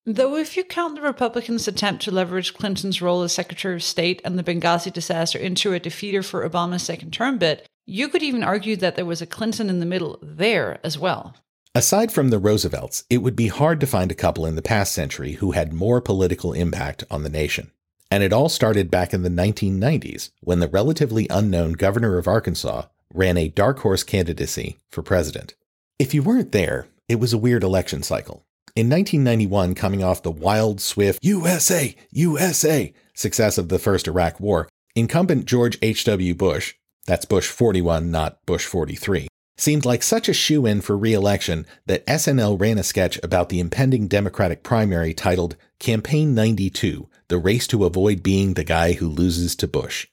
Though, 0.06 0.36
if 0.36 0.56
you 0.56 0.64
count 0.64 0.96
the 0.96 1.02
Republicans' 1.02 1.68
attempt 1.68 2.04
to 2.04 2.12
leverage 2.12 2.54
Clinton's 2.54 3.02
role 3.02 3.24
as 3.24 3.32
Secretary 3.34 3.76
of 3.76 3.84
State 3.84 4.22
and 4.24 4.38
the 4.38 4.44
Benghazi 4.44 4.94
disaster 4.94 5.40
into 5.40 5.74
a 5.74 5.80
defeater 5.80 6.24
for 6.24 6.48
Obama's 6.48 6.84
second 6.84 7.12
term 7.12 7.38
bid, 7.38 7.64
you 7.86 8.10
could 8.10 8.22
even 8.22 8.44
argue 8.44 8.76
that 8.76 8.96
there 8.96 9.06
was 9.06 9.22
a 9.22 9.26
Clinton 9.26 9.70
in 9.70 9.80
the 9.80 9.86
middle 9.86 10.20
there 10.22 10.80
as 10.84 11.00
well. 11.00 11.36
Aside 11.76 12.12
from 12.12 12.30
the 12.30 12.38
Roosevelts, 12.38 13.04
it 13.10 13.18
would 13.18 13.36
be 13.36 13.48
hard 13.48 13.80
to 13.80 13.88
find 13.88 14.12
a 14.12 14.16
couple 14.16 14.46
in 14.46 14.56
the 14.56 14.62
past 14.62 14.94
century 14.94 15.34
who 15.34 15.54
had 15.54 15.74
more 15.74 16.02
political 16.02 16.54
impact 16.54 17.04
on 17.10 17.24
the 17.24 17.32
nation. 17.32 17.72
And 18.12 18.22
it 18.22 18.32
all 18.32 18.48
started 18.48 18.92
back 18.92 19.12
in 19.12 19.24
the 19.24 19.30
1990s 19.30 20.30
when 20.42 20.60
the 20.60 20.68
relatively 20.68 21.26
unknown 21.32 21.74
governor 21.74 22.20
of 22.20 22.28
Arkansas 22.28 22.84
ran 23.12 23.38
a 23.38 23.50
dark 23.50 23.80
horse 23.80 24.04
candidacy 24.04 24.78
for 24.92 25.02
president. 25.02 25.56
If 25.98 26.14
you 26.14 26.22
weren't 26.22 26.52
there, 26.52 26.90
it 27.10 27.20
was 27.20 27.34
a 27.34 27.40
weird 27.40 27.64
election 27.64 28.04
cycle. 28.04 28.46
In 28.76 28.88
1991, 28.88 29.74
coming 29.74 30.04
off 30.04 30.22
the 30.22 30.30
wild, 30.30 30.80
swift 30.80 31.18
USA, 31.24 31.96
USA 32.12 32.94
success 33.16 33.58
of 33.58 33.70
the 33.70 33.80
first 33.80 34.08
Iraq 34.08 34.40
War, 34.40 34.70
incumbent 34.94 35.46
George 35.46 35.80
H.W. 35.82 36.36
Bush, 36.36 36.76
that's 37.08 37.26
Bush 37.26 37.48
41, 37.48 38.12
not 38.12 38.46
Bush 38.46 38.66
43, 38.68 39.28
seemed 39.58 39.86
like 39.86 40.04
such 40.04 40.28
a 40.28 40.34
shoe 40.34 40.66
in 40.66 40.82
for 40.82 40.98
re 40.98 41.14
election 41.14 41.66
that 41.86 42.06
SNL 42.06 42.60
ran 42.60 42.78
a 42.78 42.84
sketch 42.84 43.20
about 43.24 43.50
the 43.50 43.60
impending 43.60 44.08
Democratic 44.08 44.64
primary 44.64 45.14
titled 45.14 45.56
Campaign 45.80 46.34
92 46.34 47.08
The 47.28 47.38
Race 47.38 47.68
to 47.68 47.86
Avoid 47.86 48.24
Being 48.24 48.54
the 48.56 48.64
Guy 48.64 48.94
Who 48.94 49.08
Loses 49.08 49.56
to 49.58 49.68
Bush. 49.68 50.08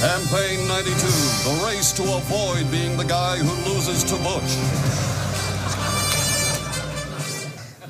Campaign 0.00 0.66
92 0.68 0.96
The 0.96 1.62
Race 1.66 1.92
to 1.92 2.02
Avoid 2.02 2.70
Being 2.70 2.96
the 2.96 3.04
Guy 3.04 3.36
Who 3.38 3.70
Loses 3.70 4.02
to 4.04 4.16
Bush. 4.16 5.09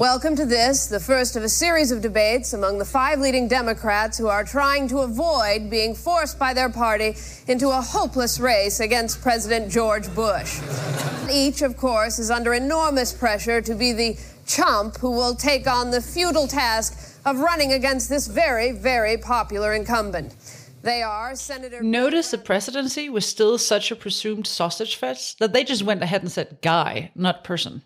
Welcome 0.01 0.35
to 0.37 0.47
this, 0.47 0.87
the 0.87 0.99
first 0.99 1.37
of 1.37 1.43
a 1.43 1.49
series 1.51 1.91
of 1.91 2.01
debates 2.01 2.55
among 2.55 2.79
the 2.79 2.87
five 2.87 3.19
leading 3.19 3.49
Democrats 3.49 4.17
who 4.17 4.29
are 4.29 4.43
trying 4.43 4.89
to 4.89 5.01
avoid 5.01 5.69
being 5.69 5.95
forced 5.95 6.39
by 6.39 6.55
their 6.55 6.71
party 6.71 7.17
into 7.47 7.69
a 7.69 7.83
hopeless 7.83 8.41
race 8.41 8.81
against 8.81 9.21
President 9.21 9.71
George 9.71 10.09
Bush. 10.15 10.59
Each, 11.31 11.61
of 11.61 11.77
course, 11.77 12.19
is 12.19 12.31
under 12.31 12.55
enormous 12.55 13.13
pressure 13.13 13.61
to 13.61 13.75
be 13.75 13.93
the 13.93 14.19
chump 14.47 14.97
who 14.97 15.11
will 15.11 15.35
take 15.35 15.67
on 15.67 15.91
the 15.91 16.01
futile 16.01 16.49
task 16.49 17.21
of 17.27 17.41
running 17.41 17.75
against 17.75 18.09
this 18.09 18.27
very, 18.27 18.73
very 18.73 19.19
popular 19.19 19.75
incumbent. 19.75 20.35
They 20.81 21.03
are 21.03 21.35
Senator. 21.35 21.83
Notice 21.83 22.31
the 22.31 22.39
presidency 22.39 23.11
was 23.11 23.27
still 23.27 23.59
such 23.59 23.91
a 23.91 23.97
presumed 23.97 24.47
sausage 24.47 24.97
fest 24.97 25.41
that 25.41 25.53
they 25.53 25.63
just 25.63 25.83
went 25.83 26.03
ahead 26.03 26.23
and 26.23 26.33
said 26.33 26.57
guy, 26.63 27.11
not 27.15 27.45
person. 27.45 27.83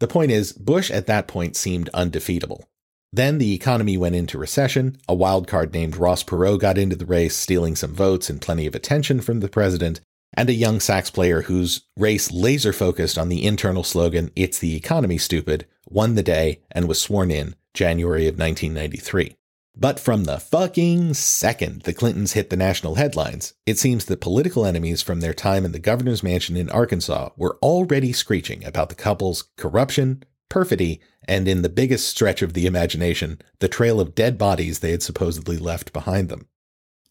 The 0.00 0.08
point 0.08 0.30
is, 0.30 0.52
Bush 0.52 0.90
at 0.90 1.06
that 1.06 1.26
point 1.26 1.56
seemed 1.56 1.88
undefeatable. 1.90 2.68
Then 3.12 3.38
the 3.38 3.54
economy 3.54 3.96
went 3.96 4.14
into 4.14 4.38
recession, 4.38 4.98
a 5.08 5.16
wildcard 5.16 5.72
named 5.72 5.96
Ross 5.96 6.22
Perot 6.22 6.60
got 6.60 6.76
into 6.76 6.94
the 6.94 7.06
race, 7.06 7.36
stealing 7.36 7.74
some 7.74 7.94
votes 7.94 8.28
and 8.28 8.40
plenty 8.40 8.66
of 8.66 8.74
attention 8.74 9.20
from 9.20 9.40
the 9.40 9.48
president, 9.48 10.00
and 10.34 10.50
a 10.50 10.54
young 10.54 10.78
sax 10.78 11.10
player 11.10 11.42
whose 11.42 11.82
race 11.96 12.30
laser 12.30 12.72
focused 12.72 13.16
on 13.16 13.30
the 13.30 13.44
internal 13.44 13.82
slogan, 13.82 14.30
It's 14.36 14.58
the 14.58 14.76
economy, 14.76 15.16
stupid, 15.16 15.66
won 15.88 16.14
the 16.14 16.22
day 16.22 16.60
and 16.70 16.86
was 16.86 17.00
sworn 17.00 17.30
in 17.30 17.54
January 17.72 18.28
of 18.28 18.38
1993. 18.38 19.37
But 19.80 20.00
from 20.00 20.24
the 20.24 20.40
fucking 20.40 21.14
second 21.14 21.82
the 21.82 21.92
Clintons 21.92 22.32
hit 22.32 22.50
the 22.50 22.56
national 22.56 22.96
headlines, 22.96 23.54
it 23.64 23.78
seems 23.78 24.06
that 24.06 24.20
political 24.20 24.66
enemies 24.66 25.02
from 25.02 25.20
their 25.20 25.32
time 25.32 25.64
in 25.64 25.70
the 25.70 25.78
governor's 25.78 26.22
mansion 26.22 26.56
in 26.56 26.68
Arkansas 26.70 27.30
were 27.36 27.58
already 27.62 28.12
screeching 28.12 28.64
about 28.64 28.88
the 28.88 28.96
couple's 28.96 29.44
corruption, 29.56 30.24
perfidy, 30.48 31.00
and 31.28 31.46
in 31.46 31.62
the 31.62 31.68
biggest 31.68 32.08
stretch 32.08 32.42
of 32.42 32.54
the 32.54 32.66
imagination, 32.66 33.40
the 33.60 33.68
trail 33.68 34.00
of 34.00 34.16
dead 34.16 34.36
bodies 34.36 34.80
they 34.80 34.90
had 34.90 35.02
supposedly 35.02 35.56
left 35.56 35.92
behind 35.92 36.28
them. 36.28 36.48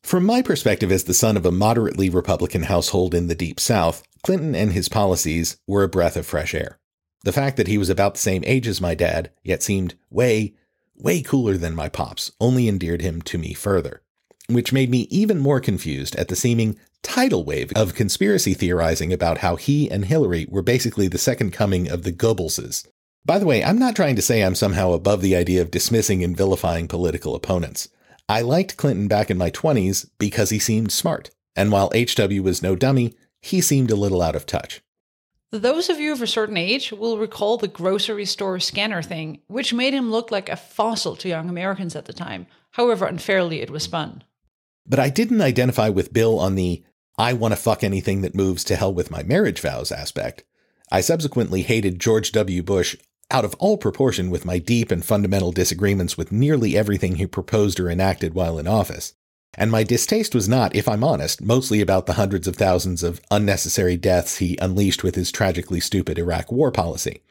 From 0.03 0.25
my 0.25 0.41
perspective 0.41 0.91
as 0.91 1.05
the 1.05 1.13
son 1.13 1.37
of 1.37 1.45
a 1.45 1.51
moderately 1.51 2.09
Republican 2.09 2.63
household 2.63 3.15
in 3.15 3.27
the 3.27 3.35
Deep 3.35 3.61
South, 3.61 4.03
Clinton 4.23 4.55
and 4.55 4.73
his 4.73 4.89
policies 4.89 5.57
were 5.67 5.83
a 5.83 5.89
breath 5.89 6.17
of 6.17 6.25
fresh 6.25 6.53
air. 6.53 6.79
The 7.23 7.31
fact 7.31 7.55
that 7.55 7.67
he 7.67 7.77
was 7.77 7.89
about 7.89 8.15
the 8.15 8.19
same 8.19 8.43
age 8.45 8.67
as 8.67 8.81
my 8.81 8.93
dad, 8.93 9.31
yet 9.43 9.63
seemed 9.63 9.95
way, 10.09 10.55
way 10.97 11.21
cooler 11.21 11.57
than 11.57 11.75
my 11.75 11.89
pops, 11.89 12.31
only 12.39 12.67
endeared 12.67 13.01
him 13.01 13.21
to 13.23 13.37
me 13.37 13.53
further, 13.53 14.01
which 14.49 14.73
made 14.73 14.89
me 14.89 15.07
even 15.09 15.37
more 15.37 15.59
confused 15.59 16.15
at 16.15 16.27
the 16.27 16.35
seeming 16.35 16.77
tidal 17.03 17.43
wave 17.43 17.71
of 17.75 17.93
conspiracy 17.93 18.53
theorizing 18.53 19.13
about 19.13 19.39
how 19.39 19.55
he 19.55 19.89
and 19.89 20.05
Hillary 20.05 20.47
were 20.49 20.61
basically 20.61 21.07
the 21.07 21.17
second 21.17 21.51
coming 21.51 21.89
of 21.89 22.03
the 22.03 22.11
Goebbelses. 22.11 22.87
By 23.25 23.39
the 23.39 23.45
way, 23.45 23.63
I'm 23.63 23.79
not 23.79 23.95
trying 23.95 24.15
to 24.15 24.21
say 24.21 24.41
I'm 24.41 24.55
somehow 24.55 24.93
above 24.93 25.21
the 25.21 25.35
idea 25.35 25.61
of 25.61 25.71
dismissing 25.71 26.23
and 26.23 26.35
vilifying 26.35 26.87
political 26.87 27.35
opponents. 27.35 27.89
I 28.29 28.41
liked 28.41 28.77
Clinton 28.77 29.07
back 29.07 29.29
in 29.29 29.37
my 29.37 29.51
20s 29.51 30.09
because 30.17 30.49
he 30.49 30.59
seemed 30.59 30.91
smart, 30.91 31.29
and 31.55 31.71
while 31.71 31.91
HW 31.93 32.41
was 32.41 32.61
no 32.61 32.75
dummy, 32.75 33.15
he 33.41 33.61
seemed 33.61 33.91
a 33.91 33.95
little 33.95 34.21
out 34.21 34.35
of 34.35 34.45
touch. 34.45 34.81
Those 35.51 35.89
of 35.89 35.97
you 35.97 36.11
of 36.11 36.21
a 36.21 36.27
certain 36.27 36.57
age 36.57 36.91
will 36.91 37.17
recall 37.17 37.57
the 37.57 37.69
grocery 37.69 38.25
store 38.25 38.59
scanner 38.59 39.01
thing, 39.01 39.39
which 39.47 39.73
made 39.73 39.93
him 39.93 40.11
look 40.11 40.29
like 40.29 40.49
a 40.49 40.57
fossil 40.57 41.15
to 41.15 41.29
young 41.29 41.47
Americans 41.47 41.95
at 41.95 42.03
the 42.03 42.11
time, 42.11 42.47
however 42.71 43.05
unfairly 43.05 43.61
it 43.61 43.69
was 43.69 43.83
spun. 43.83 44.25
But 44.85 44.99
I 44.99 45.09
didn't 45.09 45.41
identify 45.41 45.87
with 45.87 46.11
Bill 46.11 46.37
on 46.37 46.55
the 46.55 46.83
I 47.17 47.31
want 47.31 47.53
to 47.53 47.55
fuck 47.55 47.81
anything 47.81 48.21
that 48.21 48.35
moves 48.35 48.65
to 48.65 48.75
hell 48.75 48.93
with 48.93 49.09
my 49.09 49.23
marriage 49.23 49.61
vows 49.61 49.89
aspect. 49.89 50.43
I 50.91 50.99
subsequently 50.99 51.61
hated 51.63 51.99
George 51.99 52.33
W. 52.33 52.61
Bush 52.61 52.97
out 53.31 53.45
of 53.45 53.55
all 53.55 53.77
proportion 53.77 54.29
with 54.29 54.45
my 54.45 54.59
deep 54.59 54.91
and 54.91 55.03
fundamental 55.03 55.53
disagreements 55.53 56.17
with 56.17 56.31
nearly 56.31 56.77
everything 56.77 57.15
he 57.15 57.25
proposed 57.25 57.79
or 57.79 57.89
enacted 57.89 58.33
while 58.33 58.59
in 58.59 58.67
office. 58.67 59.13
And 59.57 59.71
my 59.71 59.83
distaste 59.83 60.35
was 60.35 60.47
not, 60.47 60.75
if 60.75 60.87
I'm 60.87 61.03
honest, 61.03 61.41
mostly 61.41 61.81
about 61.81 62.05
the 62.05 62.13
hundreds 62.13 62.47
of 62.47 62.55
thousands 62.55 63.01
of 63.01 63.19
unnecessary 63.31 63.97
deaths 63.97 64.37
he 64.37 64.57
unleashed 64.61 65.03
with 65.03 65.15
his 65.15 65.31
tragically 65.31 65.79
stupid 65.79 66.19
Iraq 66.19 66.51
war 66.51 66.71
policy. 66.71 67.21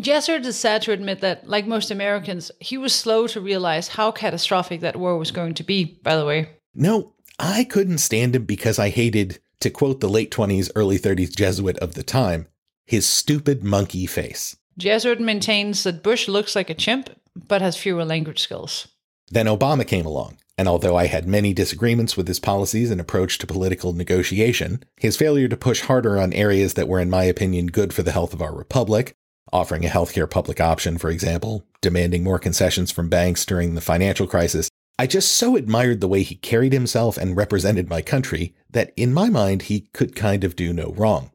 Jessert 0.00 0.44
is 0.46 0.56
sad 0.56 0.82
to 0.82 0.92
admit 0.92 1.20
that, 1.20 1.48
like 1.48 1.66
most 1.66 1.90
Americans, 1.90 2.50
he 2.60 2.76
was 2.76 2.94
slow 2.94 3.26
to 3.28 3.40
realize 3.40 3.88
how 3.88 4.10
catastrophic 4.10 4.80
that 4.80 4.96
war 4.96 5.18
was 5.18 5.30
going 5.30 5.54
to 5.54 5.62
be, 5.62 5.84
by 6.02 6.16
the 6.16 6.24
way. 6.24 6.48
No, 6.74 7.12
I 7.38 7.64
couldn't 7.64 7.98
stand 7.98 8.34
him 8.34 8.44
because 8.44 8.78
I 8.78 8.88
hated, 8.88 9.38
to 9.60 9.70
quote 9.70 10.00
the 10.00 10.08
late 10.08 10.30
20s, 10.30 10.70
early 10.74 10.98
30s 10.98 11.34
Jesuit 11.34 11.78
of 11.78 11.94
the 11.94 12.02
time, 12.02 12.46
his 12.86 13.06
stupid 13.06 13.62
monkey 13.62 14.06
face. 14.06 14.56
Jesuit 14.78 15.20
maintains 15.20 15.84
that 15.84 16.02
Bush 16.02 16.28
looks 16.28 16.54
like 16.54 16.68
a 16.68 16.74
chimp, 16.74 17.10
but 17.34 17.62
has 17.62 17.76
fewer 17.76 18.04
language 18.04 18.40
skills. 18.40 18.88
Then 19.30 19.46
Obama 19.46 19.86
came 19.86 20.06
along, 20.06 20.38
and 20.58 20.68
although 20.68 20.96
I 20.96 21.06
had 21.06 21.26
many 21.26 21.52
disagreements 21.52 22.16
with 22.16 22.28
his 22.28 22.40
policies 22.40 22.90
and 22.90 23.00
approach 23.00 23.38
to 23.38 23.46
political 23.46 23.92
negotiation, 23.92 24.82
his 24.96 25.16
failure 25.16 25.48
to 25.48 25.56
push 25.56 25.82
harder 25.82 26.18
on 26.18 26.32
areas 26.32 26.74
that 26.74 26.88
were, 26.88 27.00
in 27.00 27.10
my 27.10 27.24
opinion, 27.24 27.66
good 27.66 27.92
for 27.92 28.02
the 28.02 28.12
health 28.12 28.32
of 28.32 28.40
our 28.40 28.54
republic, 28.54 29.14
offering 29.52 29.84
a 29.84 29.88
healthcare 29.88 30.28
public 30.28 30.60
option, 30.60 30.98
for 30.98 31.10
example, 31.10 31.64
demanding 31.80 32.24
more 32.24 32.38
concessions 32.38 32.90
from 32.90 33.08
banks 33.08 33.44
during 33.44 33.74
the 33.74 33.80
financial 33.80 34.26
crisis, 34.26 34.70
I 34.98 35.06
just 35.06 35.32
so 35.32 35.56
admired 35.56 36.00
the 36.00 36.08
way 36.08 36.22
he 36.22 36.36
carried 36.36 36.72
himself 36.72 37.18
and 37.18 37.36
represented 37.36 37.90
my 37.90 38.00
country 38.00 38.54
that, 38.70 38.92
in 38.96 39.12
my 39.12 39.28
mind, 39.28 39.62
he 39.62 39.82
could 39.92 40.16
kind 40.16 40.42
of 40.42 40.56
do 40.56 40.72
no 40.72 40.94
wrong. 40.96 41.32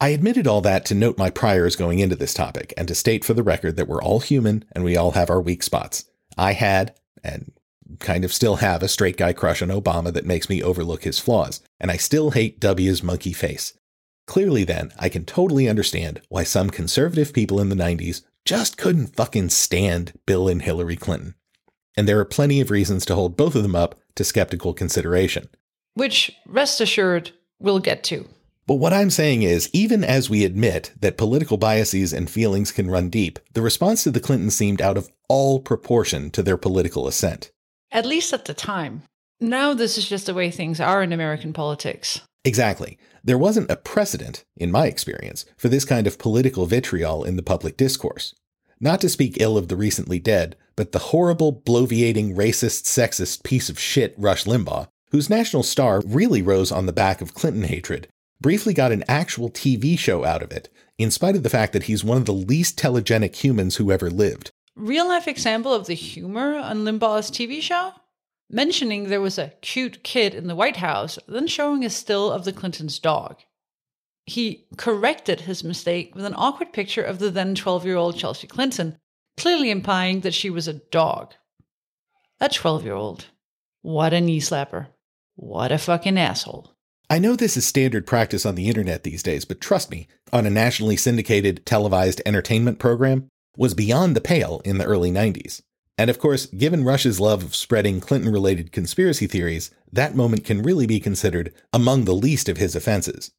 I 0.00 0.10
admitted 0.10 0.46
all 0.46 0.60
that 0.60 0.84
to 0.86 0.94
note 0.94 1.18
my 1.18 1.30
priors 1.30 1.74
going 1.74 1.98
into 1.98 2.16
this 2.16 2.34
topic 2.34 2.74
and 2.76 2.86
to 2.86 2.94
state 2.94 3.24
for 3.24 3.34
the 3.34 3.42
record 3.42 3.76
that 3.76 3.88
we're 3.88 4.02
all 4.02 4.20
human 4.20 4.64
and 4.72 4.84
we 4.84 4.96
all 4.96 5.12
have 5.12 5.30
our 5.30 5.40
weak 5.40 5.62
spots. 5.62 6.04
I 6.36 6.52
had, 6.52 6.94
and 7.24 7.50
kind 7.98 8.24
of 8.24 8.32
still 8.32 8.56
have 8.56 8.82
a 8.82 8.88
straight 8.88 9.16
guy 9.16 9.32
crush 9.32 9.62
on 9.62 9.68
Obama 9.68 10.12
that 10.12 10.26
makes 10.26 10.48
me 10.48 10.62
overlook 10.62 11.04
his 11.04 11.18
flaws, 11.18 11.60
and 11.80 11.90
I 11.90 11.96
still 11.96 12.32
hate 12.32 12.60
W's 12.60 13.02
monkey 13.02 13.32
face. 13.32 13.74
Clearly, 14.26 14.64
then, 14.64 14.92
I 14.98 15.08
can 15.08 15.24
totally 15.24 15.68
understand 15.68 16.20
why 16.28 16.44
some 16.44 16.68
conservative 16.68 17.32
people 17.32 17.60
in 17.60 17.70
the 17.70 17.76
90s 17.76 18.22
just 18.44 18.76
couldn't 18.76 19.16
fucking 19.16 19.48
stand 19.50 20.12
Bill 20.26 20.48
and 20.48 20.62
Hillary 20.62 20.96
Clinton. 20.96 21.34
And 21.96 22.06
there 22.06 22.18
are 22.18 22.24
plenty 22.24 22.60
of 22.60 22.70
reasons 22.70 23.04
to 23.06 23.14
hold 23.14 23.36
both 23.36 23.54
of 23.54 23.62
them 23.62 23.74
up 23.74 23.98
to 24.16 24.24
skeptical 24.24 24.74
consideration. 24.74 25.48
Which, 25.94 26.30
rest 26.46 26.80
assured, 26.80 27.32
we'll 27.58 27.80
get 27.80 28.04
to. 28.04 28.28
But 28.66 28.74
what 28.74 28.92
I'm 28.92 29.08
saying 29.08 29.44
is, 29.44 29.70
even 29.72 30.04
as 30.04 30.28
we 30.28 30.44
admit 30.44 30.92
that 31.00 31.16
political 31.16 31.56
biases 31.56 32.12
and 32.12 32.28
feelings 32.28 32.70
can 32.70 32.90
run 32.90 33.08
deep, 33.08 33.38
the 33.54 33.62
response 33.62 34.04
to 34.04 34.10
the 34.10 34.20
Clintons 34.20 34.54
seemed 34.54 34.82
out 34.82 34.98
of 34.98 35.10
all 35.26 35.58
proportion 35.58 36.30
to 36.32 36.42
their 36.42 36.58
political 36.58 37.08
ascent. 37.08 37.50
At 37.90 38.04
least 38.04 38.32
at 38.32 38.44
the 38.44 38.54
time. 38.54 39.02
Now, 39.40 39.72
this 39.72 39.96
is 39.96 40.08
just 40.08 40.26
the 40.26 40.34
way 40.34 40.50
things 40.50 40.80
are 40.80 41.02
in 41.02 41.12
American 41.12 41.52
politics. 41.52 42.20
Exactly. 42.44 42.98
There 43.24 43.38
wasn't 43.38 43.70
a 43.70 43.76
precedent, 43.76 44.44
in 44.56 44.70
my 44.70 44.86
experience, 44.86 45.44
for 45.56 45.68
this 45.68 45.84
kind 45.84 46.06
of 46.06 46.18
political 46.18 46.66
vitriol 46.66 47.24
in 47.24 47.36
the 47.36 47.42
public 47.42 47.76
discourse. 47.76 48.34
Not 48.80 49.00
to 49.00 49.08
speak 49.08 49.40
ill 49.40 49.56
of 49.56 49.68
the 49.68 49.76
recently 49.76 50.18
dead, 50.18 50.56
but 50.76 50.92
the 50.92 50.98
horrible, 50.98 51.52
bloviating, 51.52 52.36
racist, 52.36 52.84
sexist 52.84 53.42
piece 53.42 53.68
of 53.68 53.78
shit 53.78 54.14
Rush 54.18 54.44
Limbaugh, 54.44 54.88
whose 55.10 55.30
national 55.30 55.62
star 55.62 56.02
really 56.04 56.42
rose 56.42 56.70
on 56.70 56.86
the 56.86 56.92
back 56.92 57.20
of 57.20 57.34
Clinton 57.34 57.64
hatred, 57.64 58.08
briefly 58.40 58.74
got 58.74 58.92
an 58.92 59.04
actual 59.08 59.50
TV 59.50 59.98
show 59.98 60.24
out 60.24 60.42
of 60.42 60.52
it, 60.52 60.68
in 60.98 61.10
spite 61.10 61.36
of 61.36 61.42
the 61.42 61.50
fact 61.50 61.72
that 61.72 61.84
he's 61.84 62.04
one 62.04 62.18
of 62.18 62.26
the 62.26 62.32
least 62.32 62.78
telegenic 62.78 63.36
humans 63.36 63.76
who 63.76 63.90
ever 63.90 64.10
lived 64.10 64.52
real 64.78 65.08
life 65.08 65.28
example 65.28 65.74
of 65.74 65.86
the 65.86 65.94
humor 65.94 66.54
on 66.56 66.84
Limbaugh's 66.84 67.30
TV 67.30 67.60
show? 67.60 67.92
Mentioning 68.50 69.08
there 69.08 69.20
was 69.20 69.38
a 69.38 69.52
cute 69.60 70.02
kid 70.02 70.34
in 70.34 70.46
the 70.46 70.54
White 70.54 70.76
House, 70.76 71.18
then 71.28 71.46
showing 71.46 71.84
a 71.84 71.90
still 71.90 72.30
of 72.30 72.44
the 72.44 72.52
Clintons' 72.52 72.98
dog. 72.98 73.42
He 74.24 74.66
corrected 74.76 75.42
his 75.42 75.64
mistake 75.64 76.14
with 76.14 76.24
an 76.24 76.34
awkward 76.36 76.72
picture 76.72 77.02
of 77.02 77.18
the 77.18 77.30
then 77.30 77.54
12 77.54 77.84
year 77.84 77.96
old 77.96 78.16
Chelsea 78.16 78.46
Clinton, 78.46 78.96
clearly 79.36 79.70
implying 79.70 80.20
that 80.20 80.34
she 80.34 80.48
was 80.48 80.68
a 80.68 80.74
dog. 80.74 81.34
a 82.40 82.48
12 82.48 82.84
year 82.84 82.94
old. 82.94 83.26
What 83.82 84.12
a 84.12 84.20
knee 84.20 84.40
slapper. 84.40 84.88
What 85.34 85.72
a 85.72 85.78
fucking 85.78 86.18
asshole. 86.18 86.72
I 87.10 87.18
know 87.18 87.36
this 87.36 87.56
is 87.56 87.66
standard 87.66 88.06
practice 88.06 88.44
on 88.44 88.54
the 88.54 88.68
internet 88.68 89.02
these 89.02 89.22
days, 89.22 89.44
but 89.46 89.60
trust 89.60 89.90
me, 89.90 90.08
on 90.32 90.44
a 90.44 90.50
nationally 90.50 90.96
syndicated 90.96 91.64
televised 91.64 92.20
entertainment 92.26 92.78
program 92.78 93.30
was 93.58 93.74
beyond 93.74 94.16
the 94.16 94.20
pale 94.20 94.62
in 94.64 94.78
the 94.78 94.84
early 94.84 95.10
90s. 95.10 95.60
And 95.98 96.08
of 96.08 96.20
course, 96.20 96.46
given 96.46 96.84
Rush's 96.84 97.18
love 97.18 97.42
of 97.42 97.56
spreading 97.56 98.00
Clinton 98.00 98.32
related 98.32 98.70
conspiracy 98.70 99.26
theories, 99.26 99.72
that 99.92 100.14
moment 100.14 100.44
can 100.44 100.62
really 100.62 100.86
be 100.86 101.00
considered 101.00 101.52
among 101.72 102.04
the 102.04 102.14
least 102.14 102.48
of 102.48 102.56
his 102.56 102.76
offenses. 102.76 103.32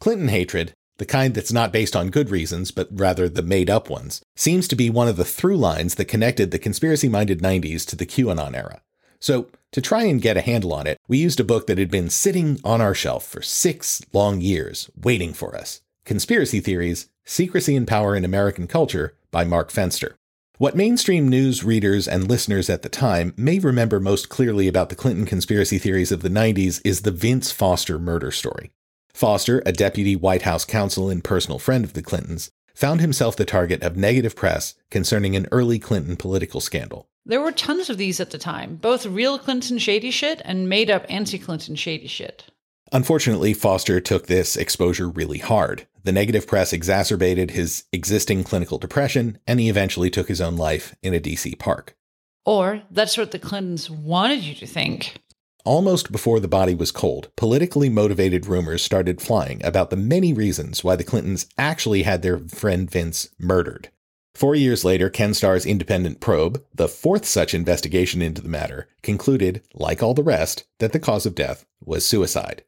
Clinton 0.00 0.28
hatred, 0.28 0.74
the 0.98 1.06
kind 1.06 1.34
that's 1.34 1.52
not 1.52 1.72
based 1.72 1.96
on 1.96 2.10
good 2.10 2.28
reasons, 2.28 2.70
but 2.70 2.88
rather 2.92 3.26
the 3.26 3.42
made 3.42 3.70
up 3.70 3.88
ones, 3.88 4.20
seems 4.36 4.68
to 4.68 4.76
be 4.76 4.90
one 4.90 5.08
of 5.08 5.16
the 5.16 5.24
through 5.24 5.56
lines 5.56 5.94
that 5.94 6.04
connected 6.04 6.50
the 6.50 6.58
conspiracy 6.58 7.08
minded 7.08 7.40
90s 7.40 7.86
to 7.86 7.96
the 7.96 8.06
QAnon 8.06 8.54
era. 8.54 8.82
So, 9.18 9.48
to 9.72 9.80
try 9.80 10.04
and 10.04 10.20
get 10.20 10.36
a 10.36 10.42
handle 10.42 10.74
on 10.74 10.86
it, 10.86 10.98
we 11.08 11.18
used 11.18 11.40
a 11.40 11.44
book 11.44 11.66
that 11.66 11.78
had 11.78 11.90
been 11.90 12.10
sitting 12.10 12.60
on 12.62 12.82
our 12.82 12.94
shelf 12.94 13.26
for 13.26 13.40
six 13.40 14.02
long 14.12 14.42
years, 14.42 14.90
waiting 14.94 15.32
for 15.32 15.56
us 15.56 15.80
Conspiracy 16.04 16.60
Theories 16.60 17.08
Secrecy 17.24 17.74
and 17.74 17.88
Power 17.88 18.14
in 18.14 18.24
American 18.24 18.66
Culture 18.66 19.14
by 19.34 19.44
Mark 19.44 19.72
Fenster. 19.72 20.14
What 20.58 20.76
mainstream 20.76 21.28
news 21.28 21.64
readers 21.64 22.06
and 22.06 22.28
listeners 22.28 22.70
at 22.70 22.82
the 22.82 22.88
time 22.88 23.34
may 23.36 23.58
remember 23.58 23.98
most 23.98 24.28
clearly 24.28 24.68
about 24.68 24.90
the 24.90 24.94
Clinton 24.94 25.26
conspiracy 25.26 25.76
theories 25.76 26.12
of 26.12 26.22
the 26.22 26.28
90s 26.28 26.80
is 26.84 27.00
the 27.00 27.10
Vince 27.10 27.50
Foster 27.50 27.98
murder 27.98 28.30
story. 28.30 28.70
Foster, 29.12 29.60
a 29.66 29.72
deputy 29.72 30.14
White 30.14 30.42
House 30.42 30.64
counsel 30.64 31.10
and 31.10 31.24
personal 31.24 31.58
friend 31.58 31.84
of 31.84 31.94
the 31.94 32.02
Clintons, 32.02 32.48
found 32.76 33.00
himself 33.00 33.34
the 33.34 33.44
target 33.44 33.82
of 33.82 33.96
negative 33.96 34.36
press 34.36 34.74
concerning 34.88 35.34
an 35.34 35.48
early 35.50 35.80
Clinton 35.80 36.16
political 36.16 36.60
scandal. 36.60 37.08
There 37.26 37.40
were 37.40 37.50
tons 37.50 37.90
of 37.90 37.98
these 37.98 38.20
at 38.20 38.30
the 38.30 38.38
time, 38.38 38.76
both 38.76 39.04
real 39.04 39.36
Clinton 39.36 39.78
shady 39.78 40.12
shit 40.12 40.40
and 40.44 40.68
made 40.68 40.90
up 40.90 41.06
anti 41.08 41.38
Clinton 41.38 41.74
shady 41.74 42.06
shit. 42.06 42.44
Unfortunately, 42.92 43.52
Foster 43.52 44.00
took 44.00 44.28
this 44.28 44.56
exposure 44.56 45.08
really 45.08 45.38
hard. 45.38 45.88
The 46.04 46.12
negative 46.12 46.46
press 46.46 46.72
exacerbated 46.72 47.52
his 47.52 47.84
existing 47.90 48.44
clinical 48.44 48.78
depression, 48.78 49.38
and 49.46 49.58
he 49.58 49.70
eventually 49.70 50.10
took 50.10 50.28
his 50.28 50.40
own 50.40 50.56
life 50.56 50.94
in 51.02 51.14
a 51.14 51.20
DC 51.20 51.58
park. 51.58 51.96
Or 52.44 52.82
that's 52.90 53.16
what 53.16 53.30
the 53.30 53.38
Clintons 53.38 53.88
wanted 53.88 54.44
you 54.44 54.54
to 54.56 54.66
think. 54.66 55.22
Almost 55.64 56.12
before 56.12 56.40
the 56.40 56.48
body 56.48 56.74
was 56.74 56.92
cold, 56.92 57.30
politically 57.36 57.88
motivated 57.88 58.44
rumors 58.44 58.82
started 58.82 59.22
flying 59.22 59.64
about 59.64 59.88
the 59.88 59.96
many 59.96 60.34
reasons 60.34 60.84
why 60.84 60.94
the 60.94 61.04
Clintons 61.04 61.46
actually 61.56 62.02
had 62.02 62.20
their 62.20 62.38
friend 62.38 62.90
Vince 62.90 63.30
murdered. 63.38 63.88
Four 64.34 64.54
years 64.54 64.84
later, 64.84 65.08
Ken 65.08 65.32
Starr's 65.32 65.64
independent 65.64 66.20
probe, 66.20 66.62
the 66.74 66.88
fourth 66.88 67.24
such 67.24 67.54
investigation 67.54 68.20
into 68.20 68.42
the 68.42 68.48
matter, 68.48 68.88
concluded, 69.00 69.62
like 69.72 70.02
all 70.02 70.12
the 70.12 70.22
rest, 70.22 70.64
that 70.80 70.92
the 70.92 71.00
cause 71.00 71.24
of 71.24 71.34
death 71.34 71.64
was 71.82 72.04
suicide. 72.04 72.62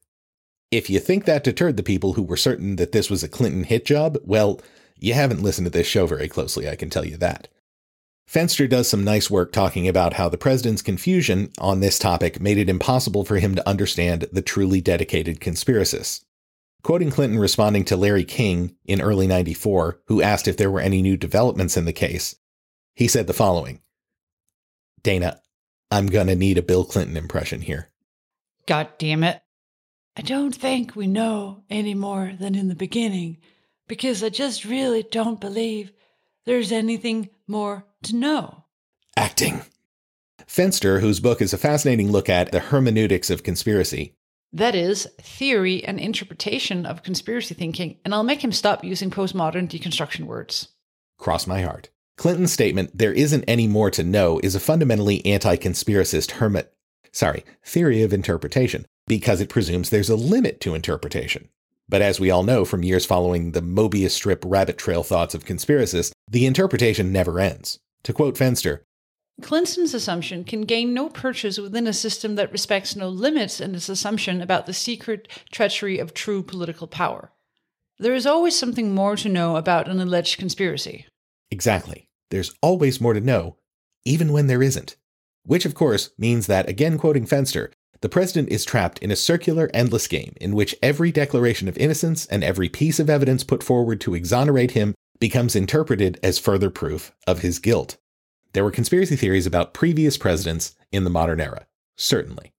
If 0.70 0.90
you 0.90 0.98
think 0.98 1.24
that 1.24 1.44
deterred 1.44 1.76
the 1.76 1.82
people 1.82 2.14
who 2.14 2.22
were 2.22 2.36
certain 2.36 2.76
that 2.76 2.92
this 2.92 3.08
was 3.08 3.22
a 3.22 3.28
Clinton 3.28 3.64
hit 3.64 3.84
job, 3.84 4.18
well, 4.24 4.60
you 4.98 5.14
haven't 5.14 5.42
listened 5.42 5.66
to 5.66 5.70
this 5.70 5.86
show 5.86 6.06
very 6.06 6.28
closely, 6.28 6.68
I 6.68 6.76
can 6.76 6.90
tell 6.90 7.04
you 7.04 7.16
that. 7.18 7.48
Fenster 8.28 8.68
does 8.68 8.88
some 8.88 9.04
nice 9.04 9.30
work 9.30 9.52
talking 9.52 9.86
about 9.86 10.14
how 10.14 10.28
the 10.28 10.36
president's 10.36 10.82
confusion 10.82 11.52
on 11.58 11.78
this 11.78 11.98
topic 11.98 12.40
made 12.40 12.58
it 12.58 12.68
impossible 12.68 13.24
for 13.24 13.38
him 13.38 13.54
to 13.54 13.68
understand 13.68 14.26
the 14.32 14.42
truly 14.42 14.80
dedicated 14.80 15.38
conspiracists. 15.38 16.24
Quoting 16.82 17.10
Clinton 17.10 17.38
responding 17.38 17.84
to 17.84 17.96
Larry 17.96 18.24
King 18.24 18.74
in 18.84 19.00
early 19.00 19.28
94, 19.28 20.00
who 20.06 20.22
asked 20.22 20.48
if 20.48 20.56
there 20.56 20.70
were 20.70 20.80
any 20.80 21.02
new 21.02 21.16
developments 21.16 21.76
in 21.76 21.84
the 21.84 21.92
case, 21.92 22.34
he 22.94 23.06
said 23.06 23.28
the 23.28 23.32
following 23.32 23.80
Dana, 25.02 25.40
I'm 25.92 26.08
gonna 26.08 26.34
need 26.34 26.58
a 26.58 26.62
Bill 26.62 26.84
Clinton 26.84 27.16
impression 27.16 27.60
here. 27.60 27.90
God 28.66 28.88
damn 28.98 29.22
it. 29.22 29.40
I 30.18 30.22
don't 30.22 30.54
think 30.54 30.96
we 30.96 31.06
know 31.06 31.62
any 31.68 31.92
more 31.92 32.32
than 32.40 32.54
in 32.54 32.68
the 32.68 32.74
beginning, 32.74 33.36
because 33.86 34.24
I 34.24 34.30
just 34.30 34.64
really 34.64 35.02
don't 35.02 35.38
believe 35.38 35.92
there's 36.46 36.72
anything 36.72 37.28
more 37.46 37.84
to 38.04 38.16
know. 38.16 38.64
Acting. 39.14 39.60
Fenster, 40.46 41.00
whose 41.00 41.20
book 41.20 41.42
is 41.42 41.52
a 41.52 41.58
fascinating 41.58 42.10
look 42.10 42.30
at 42.30 42.50
the 42.50 42.60
hermeneutics 42.60 43.28
of 43.28 43.42
conspiracy. 43.42 44.14
That 44.54 44.74
is, 44.74 45.06
theory 45.20 45.84
and 45.84 46.00
interpretation 46.00 46.86
of 46.86 47.02
conspiracy 47.02 47.52
thinking, 47.52 47.98
and 48.02 48.14
I'll 48.14 48.22
make 48.22 48.42
him 48.42 48.52
stop 48.52 48.84
using 48.84 49.10
postmodern 49.10 49.68
deconstruction 49.68 50.24
words. 50.24 50.68
Cross 51.18 51.46
my 51.46 51.60
heart. 51.60 51.90
Clinton's 52.16 52.52
statement, 52.52 52.96
there 52.96 53.12
isn't 53.12 53.44
any 53.46 53.66
more 53.66 53.90
to 53.90 54.02
know, 54.02 54.40
is 54.42 54.54
a 54.54 54.60
fundamentally 54.60 55.26
anti 55.26 55.56
conspiracist 55.56 56.32
hermit, 56.32 56.72
sorry, 57.12 57.44
theory 57.62 58.02
of 58.02 58.14
interpretation 58.14 58.86
because 59.06 59.40
it 59.40 59.48
presumes 59.48 59.90
there's 59.90 60.10
a 60.10 60.16
limit 60.16 60.60
to 60.60 60.74
interpretation. 60.74 61.48
But 61.88 62.02
as 62.02 62.18
we 62.18 62.30
all 62.30 62.42
know 62.42 62.64
from 62.64 62.82
years 62.82 63.06
following 63.06 63.52
the 63.52 63.60
Mobius 63.62 64.10
strip 64.10 64.42
rabbit 64.44 64.76
trail 64.76 65.02
thoughts 65.02 65.34
of 65.34 65.44
conspiracists, 65.44 66.12
the 66.28 66.46
interpretation 66.46 67.12
never 67.12 67.38
ends. 67.38 67.78
To 68.02 68.12
quote 68.12 68.36
Fenster, 68.36 68.80
Clinton's 69.42 69.92
assumption 69.92 70.44
can 70.44 70.62
gain 70.62 70.94
no 70.94 71.10
purchase 71.10 71.58
within 71.58 71.86
a 71.86 71.92
system 71.92 72.36
that 72.36 72.50
respects 72.50 72.96
no 72.96 73.08
limits 73.08 73.60
in 73.60 73.74
its 73.74 73.88
assumption 73.88 74.40
about 74.40 74.64
the 74.64 74.72
secret 74.72 75.28
treachery 75.52 75.98
of 75.98 76.14
true 76.14 76.42
political 76.42 76.86
power. 76.86 77.32
There 77.98 78.14
is 78.14 78.26
always 78.26 78.58
something 78.58 78.94
more 78.94 79.16
to 79.16 79.28
know 79.28 79.56
about 79.56 79.88
an 79.88 80.00
alleged 80.00 80.38
conspiracy. 80.38 81.06
Exactly. 81.50 82.08
There's 82.30 82.54
always 82.62 83.00
more 83.00 83.12
to 83.12 83.20
know, 83.20 83.56
even 84.04 84.32
when 84.32 84.46
there 84.46 84.62
isn't. 84.62 84.96
Which, 85.44 85.64
of 85.64 85.74
course, 85.74 86.10
means 86.18 86.46
that, 86.46 86.68
again 86.68 86.98
quoting 86.98 87.26
Fenster, 87.26 87.72
the 88.00 88.08
president 88.08 88.48
is 88.50 88.64
trapped 88.64 88.98
in 88.98 89.10
a 89.10 89.16
circular, 89.16 89.70
endless 89.72 90.06
game 90.06 90.34
in 90.40 90.54
which 90.54 90.74
every 90.82 91.10
declaration 91.12 91.68
of 91.68 91.78
innocence 91.78 92.26
and 92.26 92.44
every 92.44 92.68
piece 92.68 92.98
of 92.98 93.10
evidence 93.10 93.44
put 93.44 93.62
forward 93.62 94.00
to 94.02 94.14
exonerate 94.14 94.72
him 94.72 94.94
becomes 95.18 95.56
interpreted 95.56 96.18
as 96.22 96.38
further 96.38 96.70
proof 96.70 97.12
of 97.26 97.40
his 97.40 97.58
guilt. 97.58 97.96
There 98.52 98.64
were 98.64 98.70
conspiracy 98.70 99.16
theories 99.16 99.46
about 99.46 99.74
previous 99.74 100.16
presidents 100.16 100.74
in 100.92 101.04
the 101.04 101.10
modern 101.10 101.40
era, 101.40 101.66
certainly. 101.96 102.52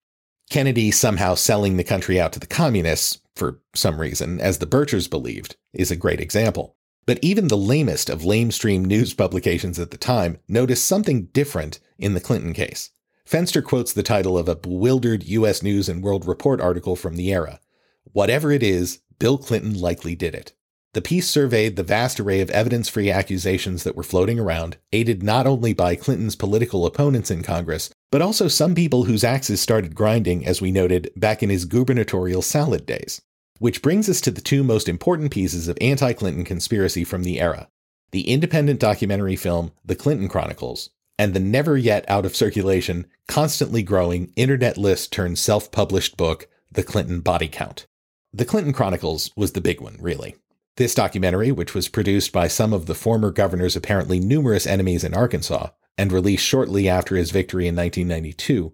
Kennedy 0.49 0.91
somehow 0.91 1.35
selling 1.35 1.77
the 1.77 1.83
country 1.83 2.19
out 2.19 2.33
to 2.33 2.39
the 2.39 2.47
communists, 2.47 3.19
for 3.35 3.59
some 3.75 3.99
reason, 3.99 4.39
as 4.39 4.59
the 4.59 4.65
Birchers 4.65 5.09
believed, 5.09 5.55
is 5.73 5.91
a 5.91 5.95
great 5.95 6.21
example. 6.21 6.75
But 7.05 7.19
even 7.21 7.47
the 7.47 7.57
lamest 7.57 8.09
of 8.09 8.21
lamestream 8.21 8.85
news 8.85 9.13
publications 9.13 9.79
at 9.79 9.91
the 9.91 9.97
time 9.97 10.39
noticed 10.47 10.85
something 10.85 11.25
different 11.27 11.79
in 11.97 12.13
the 12.13 12.19
Clinton 12.19 12.53
case. 12.53 12.91
Fenster 13.27 13.61
quotes 13.61 13.91
the 13.91 14.03
title 14.03 14.37
of 14.37 14.47
a 14.47 14.55
bewildered 14.55 15.25
U.S. 15.25 15.61
News 15.61 15.89
and 15.89 16.01
World 16.01 16.25
Report 16.25 16.61
article 16.61 16.95
from 16.95 17.17
the 17.17 17.33
era. 17.33 17.59
Whatever 18.13 18.53
it 18.53 18.63
is, 18.63 18.99
Bill 19.19 19.37
Clinton 19.37 19.77
likely 19.77 20.15
did 20.15 20.33
it. 20.33 20.53
The 20.93 21.01
piece 21.01 21.27
surveyed 21.27 21.75
the 21.75 21.83
vast 21.83 22.21
array 22.21 22.39
of 22.39 22.49
evidence 22.51 22.87
free 22.87 23.11
accusations 23.11 23.83
that 23.83 23.97
were 23.97 24.03
floating 24.03 24.39
around, 24.39 24.77
aided 24.93 25.23
not 25.23 25.45
only 25.45 25.73
by 25.73 25.97
Clinton's 25.97 26.37
political 26.37 26.85
opponents 26.85 27.29
in 27.29 27.43
Congress, 27.43 27.89
but 28.13 28.21
also 28.21 28.47
some 28.47 28.73
people 28.73 29.03
whose 29.03 29.25
axes 29.25 29.59
started 29.59 29.93
grinding, 29.93 30.45
as 30.45 30.61
we 30.61 30.71
noted, 30.71 31.11
back 31.17 31.43
in 31.43 31.49
his 31.49 31.65
gubernatorial 31.65 32.41
salad 32.41 32.85
days. 32.85 33.21
Which 33.59 33.81
brings 33.81 34.07
us 34.07 34.21
to 34.21 34.31
the 34.31 34.39
two 34.39 34.63
most 34.63 34.87
important 34.87 35.31
pieces 35.31 35.67
of 35.67 35.77
anti 35.81 36.13
Clinton 36.13 36.45
conspiracy 36.45 37.03
from 37.03 37.23
the 37.23 37.41
era 37.41 37.67
the 38.11 38.29
independent 38.29 38.79
documentary 38.79 39.35
film 39.35 39.73
The 39.83 39.95
Clinton 39.95 40.29
Chronicles, 40.29 40.91
and 41.17 41.33
the 41.33 41.39
never 41.39 41.77
yet 41.77 42.05
out 42.07 42.25
of 42.25 42.35
circulation, 42.35 43.07
constantly 43.27 43.83
growing 43.83 44.31
internet 44.35 44.77
list 44.77 45.11
turned 45.11 45.39
self 45.39 45.71
published 45.71 46.17
book, 46.17 46.47
The 46.71 46.83
Clinton 46.83 47.21
Body 47.21 47.47
Count. 47.47 47.87
The 48.33 48.45
Clinton 48.45 48.73
Chronicles 48.73 49.31
was 49.35 49.53
the 49.53 49.61
big 49.61 49.81
one, 49.81 49.97
really. 49.99 50.35
This 50.75 50.93
documentary, 50.93 51.51
which 51.51 51.73
was 51.73 51.87
produced 51.87 52.31
by 52.31 52.47
some 52.47 52.71
of 52.71 52.85
the 52.85 52.93
former 52.93 53.31
governor's 53.31 53.75
apparently 53.75 54.19
numerous 54.19 54.67
enemies 54.67 55.03
in 55.03 55.13
Arkansas 55.13 55.69
and 55.97 56.11
released 56.11 56.45
shortly 56.45 56.87
after 56.87 57.15
his 57.15 57.31
victory 57.31 57.67
in 57.67 57.75
1992, 57.75 58.73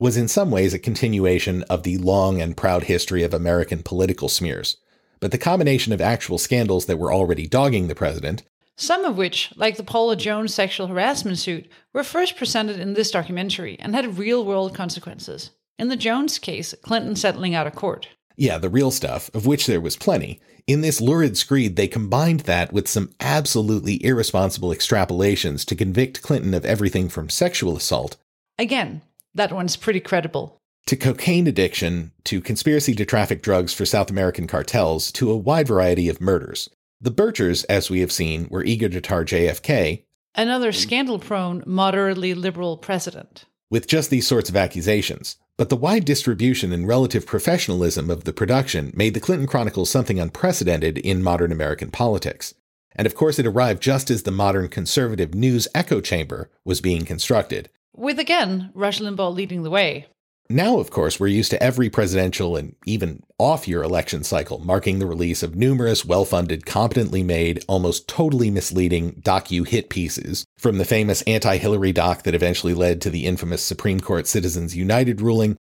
was 0.00 0.16
in 0.16 0.26
some 0.26 0.50
ways 0.50 0.74
a 0.74 0.78
continuation 0.80 1.62
of 1.64 1.84
the 1.84 1.96
long 1.98 2.42
and 2.42 2.56
proud 2.56 2.84
history 2.84 3.22
of 3.22 3.32
American 3.32 3.84
political 3.84 4.28
smears. 4.28 4.78
But 5.20 5.30
the 5.30 5.38
combination 5.38 5.92
of 5.92 6.00
actual 6.00 6.38
scandals 6.38 6.86
that 6.86 6.98
were 6.98 7.14
already 7.14 7.46
dogging 7.46 7.86
the 7.86 7.94
president 7.94 8.42
some 8.76 9.04
of 9.04 9.16
which, 9.16 9.52
like 9.56 9.76
the 9.76 9.84
Paula 9.84 10.16
Jones 10.16 10.54
sexual 10.54 10.86
harassment 10.86 11.38
suit, 11.38 11.68
were 11.92 12.02
first 12.02 12.36
presented 12.36 12.78
in 12.78 12.94
this 12.94 13.10
documentary 13.10 13.76
and 13.78 13.94
had 13.94 14.18
real 14.18 14.44
world 14.44 14.74
consequences. 14.74 15.50
In 15.78 15.88
the 15.88 15.96
Jones 15.96 16.38
case, 16.38 16.74
Clinton 16.82 17.16
settling 17.16 17.54
out 17.54 17.66
of 17.66 17.74
court. 17.74 18.08
Yeah, 18.36 18.58
the 18.58 18.68
real 18.68 18.90
stuff, 18.90 19.30
of 19.32 19.46
which 19.46 19.66
there 19.66 19.80
was 19.80 19.96
plenty. 19.96 20.40
In 20.66 20.80
this 20.80 21.00
lurid 21.00 21.36
screed, 21.36 21.76
they 21.76 21.86
combined 21.86 22.40
that 22.40 22.72
with 22.72 22.88
some 22.88 23.12
absolutely 23.20 24.04
irresponsible 24.04 24.70
extrapolations 24.70 25.64
to 25.66 25.76
convict 25.76 26.22
Clinton 26.22 26.54
of 26.54 26.64
everything 26.64 27.08
from 27.08 27.28
sexual 27.28 27.76
assault. 27.76 28.16
Again, 28.58 29.02
that 29.34 29.52
one's 29.52 29.76
pretty 29.76 30.00
credible. 30.00 30.58
To 30.86 30.96
cocaine 30.96 31.46
addiction, 31.46 32.12
to 32.24 32.40
conspiracy 32.40 32.94
to 32.94 33.04
traffic 33.04 33.42
drugs 33.42 33.72
for 33.72 33.86
South 33.86 34.10
American 34.10 34.46
cartels, 34.46 35.12
to 35.12 35.30
a 35.30 35.36
wide 35.36 35.68
variety 35.68 36.08
of 36.08 36.20
murders. 36.20 36.68
The 37.04 37.12
Birchers, 37.12 37.66
as 37.68 37.90
we 37.90 38.00
have 38.00 38.10
seen, 38.10 38.48
were 38.48 38.64
eager 38.64 38.88
to 38.88 38.98
tar 38.98 39.26
JFK, 39.26 40.04
another 40.34 40.72
scandal 40.72 41.18
prone, 41.18 41.62
moderately 41.66 42.32
liberal 42.32 42.78
president, 42.78 43.44
with 43.70 43.86
just 43.86 44.08
these 44.08 44.26
sorts 44.26 44.48
of 44.48 44.56
accusations. 44.56 45.36
But 45.58 45.68
the 45.68 45.76
wide 45.76 46.06
distribution 46.06 46.72
and 46.72 46.88
relative 46.88 47.26
professionalism 47.26 48.08
of 48.08 48.24
the 48.24 48.32
production 48.32 48.90
made 48.96 49.12
the 49.12 49.20
Clinton 49.20 49.46
Chronicles 49.46 49.90
something 49.90 50.18
unprecedented 50.18 50.96
in 50.96 51.22
modern 51.22 51.52
American 51.52 51.90
politics. 51.90 52.54
And 52.96 53.06
of 53.06 53.14
course, 53.14 53.38
it 53.38 53.46
arrived 53.46 53.82
just 53.82 54.10
as 54.10 54.22
the 54.22 54.30
modern 54.30 54.68
conservative 54.68 55.34
news 55.34 55.68
echo 55.74 56.00
chamber 56.00 56.48
was 56.64 56.80
being 56.80 57.04
constructed. 57.04 57.68
With 57.94 58.18
again, 58.18 58.70
Rush 58.72 59.00
Limbaugh 59.00 59.34
leading 59.34 59.62
the 59.62 59.68
way. 59.68 60.06
Now, 60.50 60.78
of 60.78 60.90
course, 60.90 61.18
we're 61.18 61.28
used 61.28 61.50
to 61.52 61.62
every 61.62 61.88
presidential 61.88 62.54
and 62.54 62.76
even 62.84 63.22
off 63.38 63.66
year 63.66 63.82
election 63.82 64.24
cycle 64.24 64.58
marking 64.58 64.98
the 64.98 65.06
release 65.06 65.42
of 65.42 65.56
numerous 65.56 66.04
well 66.04 66.26
funded, 66.26 66.66
competently 66.66 67.22
made, 67.22 67.64
almost 67.66 68.08
totally 68.08 68.50
misleading 68.50 69.12
docu 69.22 69.66
hit 69.66 69.88
pieces, 69.88 70.44
from 70.58 70.76
the 70.76 70.84
famous 70.84 71.22
anti 71.22 71.56
Hillary 71.56 71.92
doc 71.92 72.24
that 72.24 72.34
eventually 72.34 72.74
led 72.74 73.00
to 73.00 73.10
the 73.10 73.24
infamous 73.24 73.62
Supreme 73.62 74.00
Court 74.00 74.26
Citizens 74.26 74.76
United 74.76 75.22
ruling, 75.22 75.56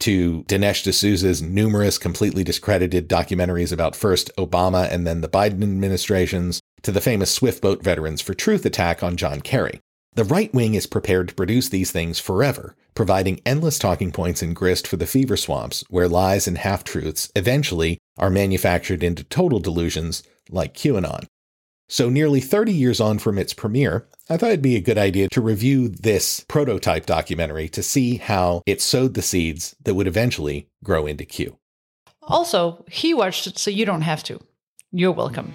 to 0.00 0.44
Dinesh 0.44 0.84
D'Souza's 0.84 1.42
numerous 1.42 1.98
completely 1.98 2.44
discredited 2.44 3.08
documentaries 3.08 3.72
about 3.72 3.96
first 3.96 4.30
Obama 4.38 4.88
and 4.88 5.04
then 5.04 5.20
the 5.20 5.28
Biden 5.28 5.64
administrations, 5.64 6.60
to 6.82 6.92
the 6.92 7.00
famous 7.00 7.32
Swift 7.32 7.60
Boat 7.60 7.82
Veterans 7.82 8.20
for 8.20 8.34
Truth 8.34 8.64
attack 8.64 9.02
on 9.02 9.16
John 9.16 9.40
Kerry. 9.40 9.80
The 10.14 10.24
right 10.24 10.52
wing 10.52 10.74
is 10.74 10.86
prepared 10.86 11.28
to 11.28 11.34
produce 11.34 11.68
these 11.68 11.90
things 11.90 12.18
forever, 12.18 12.74
providing 12.94 13.40
endless 13.46 13.78
talking 13.78 14.10
points 14.10 14.42
and 14.42 14.56
grist 14.56 14.86
for 14.86 14.96
the 14.96 15.06
fever 15.06 15.36
swamps 15.36 15.84
where 15.88 16.08
lies 16.08 16.48
and 16.48 16.58
half 16.58 16.82
truths 16.82 17.30
eventually 17.36 17.98
are 18.16 18.30
manufactured 18.30 19.02
into 19.02 19.22
total 19.24 19.60
delusions 19.60 20.22
like 20.50 20.74
QAnon. 20.74 21.26
So, 21.90 22.10
nearly 22.10 22.40
30 22.40 22.72
years 22.72 23.00
on 23.00 23.18
from 23.18 23.38
its 23.38 23.54
premiere, 23.54 24.08
I 24.28 24.36
thought 24.36 24.50
it'd 24.50 24.60
be 24.60 24.76
a 24.76 24.80
good 24.80 24.98
idea 24.98 25.28
to 25.28 25.40
review 25.40 25.88
this 25.88 26.44
prototype 26.46 27.06
documentary 27.06 27.68
to 27.70 27.82
see 27.82 28.16
how 28.16 28.62
it 28.66 28.82
sowed 28.82 29.14
the 29.14 29.22
seeds 29.22 29.74
that 29.84 29.94
would 29.94 30.06
eventually 30.06 30.68
grow 30.84 31.06
into 31.06 31.24
Q. 31.24 31.56
Also, 32.22 32.84
he 32.90 33.14
watched 33.14 33.46
it 33.46 33.58
so 33.58 33.70
you 33.70 33.86
don't 33.86 34.02
have 34.02 34.22
to. 34.24 34.38
You're 34.92 35.12
welcome. 35.12 35.54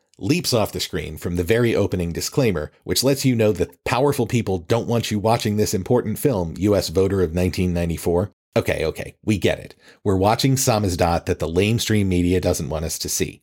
leaps 0.21 0.53
off 0.53 0.71
the 0.71 0.79
screen 0.79 1.17
from 1.17 1.35
the 1.35 1.43
very 1.43 1.75
opening 1.75 2.13
disclaimer, 2.13 2.71
which 2.83 3.03
lets 3.03 3.25
you 3.25 3.35
know 3.35 3.51
that 3.51 3.83
powerful 3.83 4.27
people 4.27 4.59
don't 4.59 4.87
want 4.87 5.11
you 5.11 5.19
watching 5.19 5.57
this 5.57 5.73
important 5.73 6.19
film, 6.19 6.53
US 6.57 6.89
Voter 6.89 7.17
of 7.17 7.33
1994. 7.33 8.31
Okay, 8.55 8.85
okay, 8.85 9.15
we 9.23 9.37
get 9.37 9.59
it. 9.59 9.75
We're 10.03 10.17
watching 10.17 10.55
samizdat 10.55 11.25
that 11.25 11.39
the 11.39 11.47
lamestream 11.47 12.05
media 12.05 12.39
doesn't 12.39 12.69
want 12.69 12.85
us 12.85 12.99
to 12.99 13.09
see. 13.09 13.41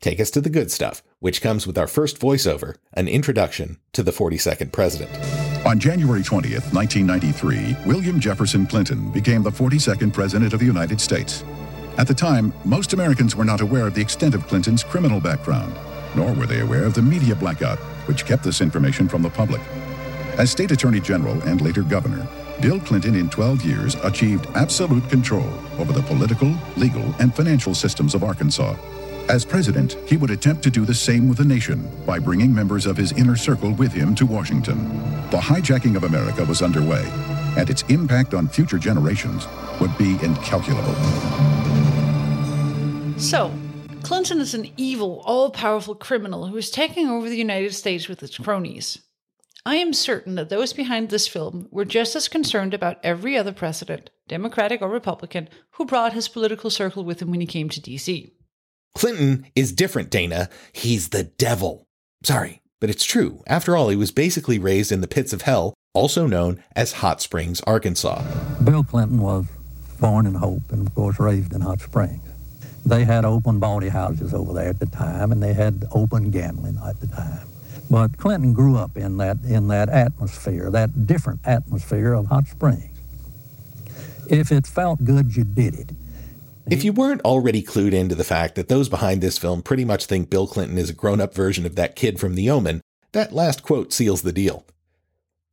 Take 0.00 0.20
us 0.20 0.30
to 0.30 0.40
the 0.40 0.50
good 0.50 0.70
stuff, 0.70 1.02
which 1.20 1.42
comes 1.42 1.66
with 1.66 1.76
our 1.76 1.86
first 1.86 2.18
voiceover, 2.18 2.76
an 2.94 3.08
introduction 3.08 3.78
to 3.92 4.02
the 4.02 4.12
42nd 4.12 4.72
president. 4.72 5.10
On 5.66 5.78
January 5.78 6.22
20th, 6.22 6.72
1993, 6.72 7.76
William 7.84 8.20
Jefferson 8.20 8.66
Clinton 8.66 9.10
became 9.10 9.42
the 9.42 9.50
42nd 9.50 10.12
President 10.12 10.52
of 10.52 10.60
the 10.60 10.66
United 10.66 11.00
States. 11.00 11.44
At 11.98 12.06
the 12.06 12.14
time, 12.14 12.52
most 12.64 12.92
Americans 12.92 13.34
were 13.34 13.44
not 13.44 13.60
aware 13.60 13.88
of 13.88 13.94
the 13.94 14.00
extent 14.00 14.34
of 14.34 14.46
Clinton's 14.46 14.84
criminal 14.84 15.20
background, 15.20 15.74
nor 16.14 16.32
were 16.32 16.46
they 16.46 16.60
aware 16.60 16.84
of 16.84 16.94
the 16.94 17.02
media 17.02 17.34
blackout, 17.34 17.78
which 18.06 18.24
kept 18.24 18.42
this 18.44 18.60
information 18.60 19.08
from 19.08 19.22
the 19.22 19.30
public. 19.30 19.60
As 20.38 20.50
State 20.50 20.70
Attorney 20.70 21.00
General 21.00 21.40
and 21.42 21.60
later 21.60 21.82
Governor, 21.82 22.26
Bill 22.60 22.80
Clinton 22.80 23.14
in 23.14 23.30
12 23.30 23.62
years 23.62 23.94
achieved 24.02 24.46
absolute 24.54 25.08
control 25.08 25.48
over 25.78 25.92
the 25.92 26.02
political, 26.02 26.52
legal, 26.76 27.14
and 27.20 27.34
financial 27.34 27.74
systems 27.74 28.14
of 28.14 28.24
Arkansas. 28.24 28.74
As 29.28 29.44
president, 29.44 29.96
he 30.06 30.16
would 30.16 30.30
attempt 30.30 30.62
to 30.62 30.70
do 30.70 30.84
the 30.84 30.94
same 30.94 31.28
with 31.28 31.38
the 31.38 31.44
nation 31.44 31.88
by 32.06 32.18
bringing 32.18 32.52
members 32.52 32.86
of 32.86 32.96
his 32.96 33.12
inner 33.12 33.36
circle 33.36 33.72
with 33.72 33.92
him 33.92 34.14
to 34.14 34.26
Washington. 34.26 34.88
The 35.30 35.36
hijacking 35.36 35.96
of 35.96 36.04
America 36.04 36.44
was 36.44 36.62
underway, 36.62 37.04
and 37.56 37.68
its 37.68 37.82
impact 37.90 38.32
on 38.32 38.48
future 38.48 38.78
generations 38.78 39.46
would 39.80 39.96
be 39.98 40.12
incalculable. 40.22 40.94
So, 43.18 43.52
Clinton 44.02 44.40
is 44.40 44.54
an 44.54 44.70
evil, 44.76 45.22
all 45.24 45.50
powerful 45.50 45.94
criminal 45.94 46.46
who 46.46 46.56
is 46.56 46.70
taking 46.70 47.08
over 47.08 47.28
the 47.28 47.36
United 47.36 47.74
States 47.74 48.08
with 48.08 48.22
its 48.22 48.38
cronies. 48.38 48.98
I 49.66 49.76
am 49.76 49.92
certain 49.92 50.36
that 50.36 50.48
those 50.48 50.72
behind 50.72 51.10
this 51.10 51.28
film 51.28 51.68
were 51.70 51.84
just 51.84 52.16
as 52.16 52.28
concerned 52.28 52.72
about 52.72 52.98
every 53.02 53.36
other 53.36 53.52
president, 53.52 54.10
Democratic 54.26 54.80
or 54.80 54.88
Republican, 54.88 55.48
who 55.72 55.84
brought 55.84 56.12
his 56.14 56.28
political 56.28 56.70
circle 56.70 57.04
with 57.04 57.20
him 57.20 57.30
when 57.30 57.40
he 57.40 57.46
came 57.46 57.68
to 57.68 57.80
DC. 57.80 58.30
Clinton 58.94 59.46
is 59.54 59.72
different, 59.72 60.10
Dana. 60.10 60.48
He's 60.72 61.10
the 61.10 61.24
devil. 61.24 61.86
Sorry, 62.22 62.62
but 62.80 62.90
it's 62.90 63.04
true. 63.04 63.42
After 63.46 63.76
all, 63.76 63.90
he 63.90 63.96
was 63.96 64.10
basically 64.10 64.58
raised 64.58 64.90
in 64.90 65.02
the 65.02 65.08
pits 65.08 65.32
of 65.32 65.42
hell, 65.42 65.74
also 65.92 66.26
known 66.26 66.62
as 66.74 66.92
Hot 66.94 67.20
Springs, 67.20 67.60
Arkansas. 67.62 68.22
Bill 68.64 68.84
Clinton 68.84 69.20
was 69.20 69.46
born 70.00 70.26
in 70.26 70.34
Hope 70.34 70.62
and, 70.70 70.86
of 70.86 70.94
course, 70.94 71.20
raised 71.20 71.52
in 71.52 71.60
Hot 71.60 71.80
Springs. 71.80 72.22
They 72.86 73.04
had 73.04 73.24
open 73.24 73.58
bawdy 73.58 73.88
houses 73.88 74.32
over 74.32 74.52
there 74.52 74.68
at 74.68 74.78
the 74.78 74.86
time, 74.86 75.32
and 75.32 75.42
they 75.42 75.52
had 75.52 75.84
open 75.92 76.30
gambling 76.30 76.78
at 76.86 77.00
the 77.00 77.06
time. 77.06 77.46
But 77.90 78.16
Clinton 78.18 78.52
grew 78.52 78.76
up 78.76 78.96
in 78.96 79.16
that 79.18 79.38
in 79.44 79.68
that 79.68 79.88
atmosphere, 79.88 80.70
that 80.70 81.06
different 81.06 81.40
atmosphere 81.44 82.12
of 82.12 82.26
Hot 82.26 82.46
Springs. 82.46 82.96
If 84.28 84.52
it 84.52 84.66
felt 84.66 85.04
good, 85.04 85.36
you 85.36 85.44
did 85.44 85.74
it. 85.74 85.90
If 86.70 86.84
you 86.84 86.92
weren't 86.92 87.22
already 87.22 87.62
clued 87.62 87.94
into 87.94 88.14
the 88.14 88.24
fact 88.24 88.54
that 88.56 88.68
those 88.68 88.90
behind 88.90 89.22
this 89.22 89.38
film 89.38 89.62
pretty 89.62 89.86
much 89.86 90.04
think 90.04 90.28
Bill 90.28 90.46
Clinton 90.46 90.76
is 90.76 90.90
a 90.90 90.92
grown 90.92 91.18
up 91.18 91.32
version 91.32 91.64
of 91.64 91.76
that 91.76 91.96
kid 91.96 92.20
from 92.20 92.34
The 92.34 92.50
Omen, 92.50 92.82
that 93.12 93.32
last 93.32 93.62
quote 93.62 93.90
seals 93.90 94.20
the 94.20 94.32
deal. 94.32 94.66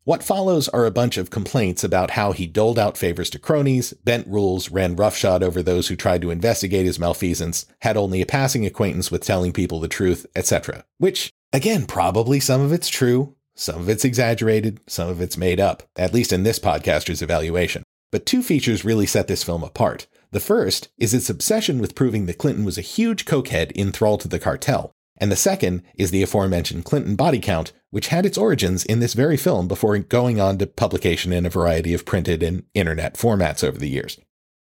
What 0.05 0.21
follows 0.21 0.69
are 0.69 0.85
a 0.85 0.91
bunch 0.91 1.17
of 1.17 1.31
complaints 1.31 1.83
about 1.83 2.11
how 2.11 2.31
he 2.31 2.45
doled 2.45 2.77
out 2.77 2.95
favors 2.95 3.27
to 3.31 3.39
cronies, 3.39 3.91
bent 4.03 4.27
rules, 4.27 4.69
ran 4.69 4.95
roughshod 4.95 5.41
over 5.41 5.63
those 5.63 5.87
who 5.87 5.95
tried 5.95 6.21
to 6.21 6.29
investigate 6.29 6.85
his 6.85 6.99
malfeasance, 6.99 7.65
had 7.79 7.97
only 7.97 8.21
a 8.21 8.27
passing 8.27 8.67
acquaintance 8.67 9.09
with 9.09 9.23
telling 9.23 9.51
people 9.51 9.79
the 9.79 9.87
truth, 9.87 10.27
etc. 10.35 10.85
Which, 10.99 11.31
again, 11.51 11.87
probably 11.87 12.39
some 12.39 12.61
of 12.61 12.71
it's 12.71 12.87
true, 12.87 13.35
some 13.55 13.81
of 13.81 13.89
it's 13.89 14.05
exaggerated, 14.05 14.79
some 14.85 15.09
of 15.09 15.21
it's 15.21 15.37
made 15.37 15.59
up, 15.59 15.81
at 15.95 16.13
least 16.13 16.31
in 16.31 16.43
this 16.43 16.59
podcaster's 16.59 17.23
evaluation. 17.23 17.81
But 18.11 18.27
two 18.27 18.43
features 18.43 18.85
really 18.85 19.07
set 19.07 19.27
this 19.27 19.43
film 19.43 19.63
apart. 19.63 20.05
The 20.29 20.39
first 20.39 20.89
is 20.99 21.15
its 21.15 21.31
obsession 21.31 21.79
with 21.79 21.95
proving 21.95 22.27
that 22.27 22.37
Clinton 22.37 22.63
was 22.63 22.77
a 22.77 22.81
huge 22.81 23.25
cokehead 23.25 23.71
in 23.71 23.91
thrall 23.91 24.19
to 24.19 24.27
the 24.27 24.37
cartel, 24.37 24.91
and 25.17 25.31
the 25.31 25.35
second 25.35 25.81
is 25.95 26.11
the 26.11 26.21
aforementioned 26.21 26.85
Clinton 26.85 27.15
body 27.15 27.39
count, 27.39 27.71
which 27.89 28.07
had 28.07 28.25
its 28.25 28.37
origins 28.37 28.83
in 28.83 28.99
this 28.99 29.13
very 29.13 29.37
film 29.37 29.67
before 29.67 29.97
going 29.97 30.39
on 30.39 30.57
to 30.57 30.67
publication 30.67 31.31
in 31.31 31.45
a 31.45 31.49
variety 31.49 31.93
of 31.93 32.05
printed 32.05 32.43
and 32.43 32.63
internet 32.73 33.15
formats 33.15 33.63
over 33.63 33.77
the 33.77 33.89
years. 33.89 34.19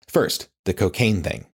First, 0.06 0.48
the 0.64 0.74
cocaine 0.74 1.22
thing. 1.22 1.46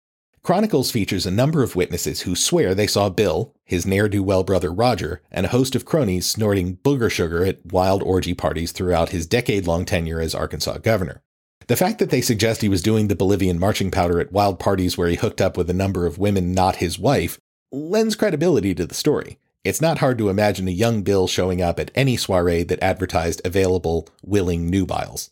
Chronicles 0.43 0.91
features 0.91 1.27
a 1.27 1.31
number 1.31 1.63
of 1.63 1.77
witnesses 1.77 2.23
who 2.23 2.35
swear 2.35 2.75
they 2.75 2.87
saw 2.87 3.11
Bill, 3.11 3.55
his 3.63 3.87
ne'er 3.87 4.09
do 4.09 4.23
well 4.23 4.43
brother 4.43 4.73
Roger, 4.73 5.23
and 5.31 5.45
a 5.45 5.51
host 5.51 5.77
of 5.77 5.85
cronies 5.85 6.27
snorting 6.27 6.79
booger 6.79 7.11
sugar 7.11 7.45
at 7.45 7.65
wild 7.67 8.03
orgy 8.03 8.33
parties 8.33 8.73
throughout 8.73 9.11
his 9.11 9.27
decade 9.27 9.67
long 9.67 9.85
tenure 9.85 10.21
as 10.21 10.35
Arkansas 10.35 10.79
governor. 10.79 11.23
The 11.67 11.77
fact 11.77 11.99
that 11.99 12.11
they 12.11 12.23
suggest 12.23 12.63
he 12.63 12.71
was 12.71 12.83
doing 12.83 13.09
the 13.09 13.15
Bolivian 13.15 13.59
marching 13.59 13.91
powder 13.91 14.19
at 14.19 14.33
wild 14.33 14.59
parties 14.59 14.97
where 14.97 15.09
he 15.09 15.17
hooked 15.17 15.43
up 15.43 15.57
with 15.57 15.69
a 15.69 15.75
number 15.75 16.07
of 16.07 16.19
women 16.19 16.53
not 16.53 16.77
his 16.77 16.99
wife 16.99 17.39
lends 17.73 18.17
credibility 18.17 18.75
to 18.75 18.87
the 18.87 18.95
story. 18.95 19.39
It's 19.63 19.81
not 19.81 19.99
hard 19.99 20.19
to 20.19 20.29
imagine 20.29 20.69
a 20.69 20.73
young 20.73 21.03
Bill 21.03 21.27
showing 21.27 21.61
up 21.61 21.79
at 21.79 21.91
any 21.95 22.17
soiree 22.17 22.63
that 22.65 22.83
advertised 22.83 23.43
available, 23.45 24.09
willing 24.23 24.71
nubiles. 24.71 25.31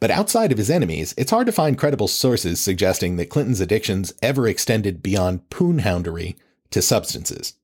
But 0.00 0.10
outside 0.10 0.52
of 0.52 0.58
his 0.58 0.70
enemies, 0.70 1.14
it's 1.18 1.30
hard 1.30 1.46
to 1.46 1.52
find 1.52 1.76
credible 1.76 2.08
sources 2.08 2.60
suggesting 2.60 3.16
that 3.16 3.30
Clinton's 3.30 3.60
addictions 3.60 4.12
ever 4.22 4.46
extended 4.46 5.02
beyond 5.02 5.50
poonhoundery 5.50 6.36
to 6.70 6.80
substances. 6.80 7.54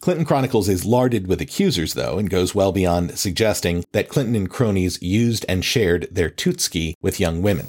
Clinton 0.00 0.24
Chronicles 0.24 0.68
is 0.68 0.84
larded 0.84 1.26
with 1.26 1.40
accusers, 1.40 1.94
though, 1.94 2.18
and 2.18 2.30
goes 2.30 2.54
well 2.54 2.72
beyond 2.72 3.18
suggesting 3.18 3.84
that 3.92 4.08
Clinton 4.08 4.34
and 4.36 4.50
cronies 4.50 5.00
used 5.02 5.44
and 5.48 5.64
shared 5.64 6.06
their 6.10 6.28
tootski 6.28 6.94
with 7.00 7.20
young 7.20 7.42
women. 7.42 7.66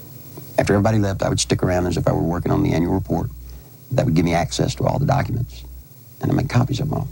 After 0.58 0.74
everybody 0.74 0.98
left, 0.98 1.22
I 1.22 1.28
would 1.28 1.40
stick 1.40 1.62
around 1.62 1.86
as 1.86 1.96
if 1.96 2.06
I 2.06 2.12
were 2.12 2.22
working 2.22 2.52
on 2.52 2.62
the 2.62 2.72
annual 2.72 2.94
report. 2.94 3.30
That 3.92 4.04
would 4.04 4.14
give 4.14 4.24
me 4.24 4.34
access 4.34 4.74
to 4.76 4.84
all 4.84 4.98
the 4.98 5.06
documents, 5.06 5.64
and 6.28 6.32
I 6.32 6.42
make 6.42 6.48
copies 6.50 6.80
of 6.80 6.88
them 6.90 6.98
all. 6.98 7.08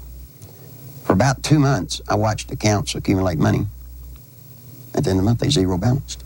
For 1.05 1.13
about 1.13 1.43
two 1.43 1.59
months, 1.61 2.01
I 2.09 2.17
watched 2.17 2.51
accounts 2.51 2.95
accumulate 2.97 3.39
money, 3.39 3.67
At 4.95 5.05
the 5.05 5.11
end 5.11 5.19
of 5.19 5.25
the 5.25 5.31
month, 5.31 5.39
they 5.41 5.51
zero 5.51 5.79
balanced. 5.79 6.25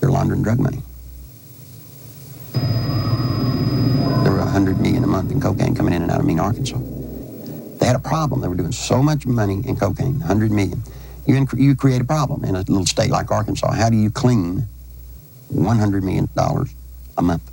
They're 0.00 0.10
laundering 0.10 0.42
drug 0.42 0.58
money. 0.60 0.80
There 4.22 4.32
were 4.32 4.38
100 4.38 4.80
million 4.80 5.04
a 5.04 5.06
month 5.06 5.30
in 5.30 5.40
cocaine 5.40 5.74
coming 5.74 5.92
in 5.92 6.02
and 6.02 6.10
out 6.10 6.20
of 6.20 6.26
Mena, 6.26 6.42
Arkansas. 6.42 6.78
They 7.78 7.86
had 7.86 7.96
a 7.96 8.00
problem. 8.00 8.40
They 8.40 8.48
were 8.48 8.54
doing 8.54 8.72
so 8.72 9.02
much 9.02 9.26
money 9.26 9.62
in 9.66 9.76
cocaine, 9.76 10.18
100 10.20 10.50
million. 10.50 10.82
You, 11.26 11.34
inc- 11.34 11.58
you 11.58 11.74
create 11.76 12.00
a 12.00 12.04
problem 12.04 12.44
in 12.44 12.54
a 12.54 12.60
little 12.60 12.86
state 12.86 13.10
like 13.10 13.30
Arkansas. 13.30 13.72
How 13.72 13.90
do 13.90 13.96
you 13.96 14.10
clean 14.10 14.66
$100 15.52 16.02
million 16.02 16.28
a 17.18 17.22
month? 17.22 17.50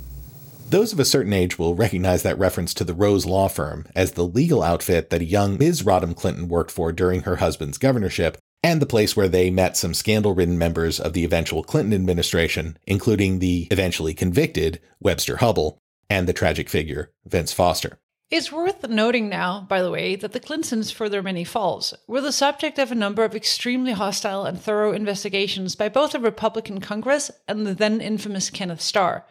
Those 0.68 0.92
of 0.92 0.98
a 0.98 1.04
certain 1.04 1.32
age 1.32 1.60
will 1.60 1.76
recognize 1.76 2.24
that 2.24 2.40
reference 2.40 2.74
to 2.74 2.82
the 2.82 2.92
Rose 2.92 3.24
Law 3.24 3.46
Firm 3.46 3.86
as 3.94 4.12
the 4.12 4.26
legal 4.26 4.64
outfit 4.64 5.10
that 5.10 5.20
a 5.20 5.24
young 5.24 5.56
Ms. 5.58 5.84
Rodham 5.84 6.16
Clinton 6.16 6.48
worked 6.48 6.72
for 6.72 6.90
during 6.90 7.22
her 7.22 7.36
husband's 7.36 7.78
governorship, 7.78 8.36
and 8.64 8.82
the 8.82 8.86
place 8.86 9.16
where 9.16 9.28
they 9.28 9.48
met 9.48 9.76
some 9.76 9.94
scandal 9.94 10.34
ridden 10.34 10.58
members 10.58 10.98
of 10.98 11.12
the 11.12 11.24
eventual 11.24 11.62
Clinton 11.62 11.94
administration, 11.94 12.76
including 12.84 13.38
the 13.38 13.68
eventually 13.70 14.12
convicted 14.12 14.80
Webster 14.98 15.36
Hubbell 15.36 15.78
and 16.10 16.26
the 16.26 16.32
tragic 16.32 16.68
figure 16.68 17.12
Vince 17.24 17.52
Foster. 17.52 17.98
It's 18.28 18.50
worth 18.50 18.88
noting 18.88 19.28
now, 19.28 19.64
by 19.68 19.82
the 19.82 19.90
way, 19.92 20.16
that 20.16 20.32
the 20.32 20.40
Clintons, 20.40 20.90
for 20.90 21.08
their 21.08 21.22
many 21.22 21.44
faults, 21.44 21.94
were 22.08 22.20
the 22.20 22.32
subject 22.32 22.80
of 22.80 22.90
a 22.90 22.96
number 22.96 23.22
of 23.22 23.36
extremely 23.36 23.92
hostile 23.92 24.44
and 24.44 24.60
thorough 24.60 24.90
investigations 24.90 25.76
by 25.76 25.88
both 25.88 26.12
a 26.12 26.18
Republican 26.18 26.80
Congress 26.80 27.30
and 27.46 27.64
the 27.64 27.72
then 27.74 28.00
infamous 28.00 28.50
Kenneth 28.50 28.80
Starr, 28.80 29.24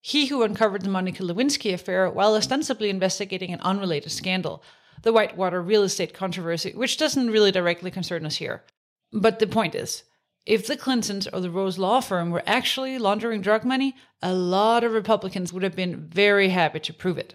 he 0.00 0.26
who 0.26 0.42
uncovered 0.42 0.82
the 0.82 0.88
Monica 0.88 1.22
Lewinsky 1.22 1.72
affair 1.72 2.08
while 2.08 2.34
ostensibly 2.34 2.90
investigating 2.90 3.52
an 3.52 3.60
unrelated 3.60 4.12
scandal, 4.12 4.62
the 5.02 5.12
Whitewater 5.12 5.62
real 5.62 5.82
estate 5.82 6.14
controversy, 6.14 6.72
which 6.72 6.96
doesn't 6.96 7.30
really 7.30 7.52
directly 7.52 7.90
concern 7.90 8.26
us 8.26 8.36
here. 8.36 8.64
But 9.12 9.38
the 9.38 9.46
point 9.46 9.74
is, 9.74 10.04
if 10.46 10.66
the 10.66 10.76
Clintons 10.76 11.26
or 11.28 11.40
the 11.40 11.50
Rose 11.50 11.78
Law 11.78 12.00
Firm 12.00 12.30
were 12.30 12.42
actually 12.46 12.98
laundering 12.98 13.40
drug 13.40 13.64
money, 13.64 13.94
a 14.22 14.32
lot 14.32 14.82
of 14.82 14.92
Republicans 14.92 15.52
would 15.52 15.62
have 15.62 15.76
been 15.76 16.08
very 16.08 16.48
happy 16.48 16.80
to 16.80 16.94
prove 16.94 17.18
it. 17.18 17.34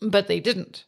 But 0.00 0.28
they 0.28 0.40
didn't. 0.40 0.84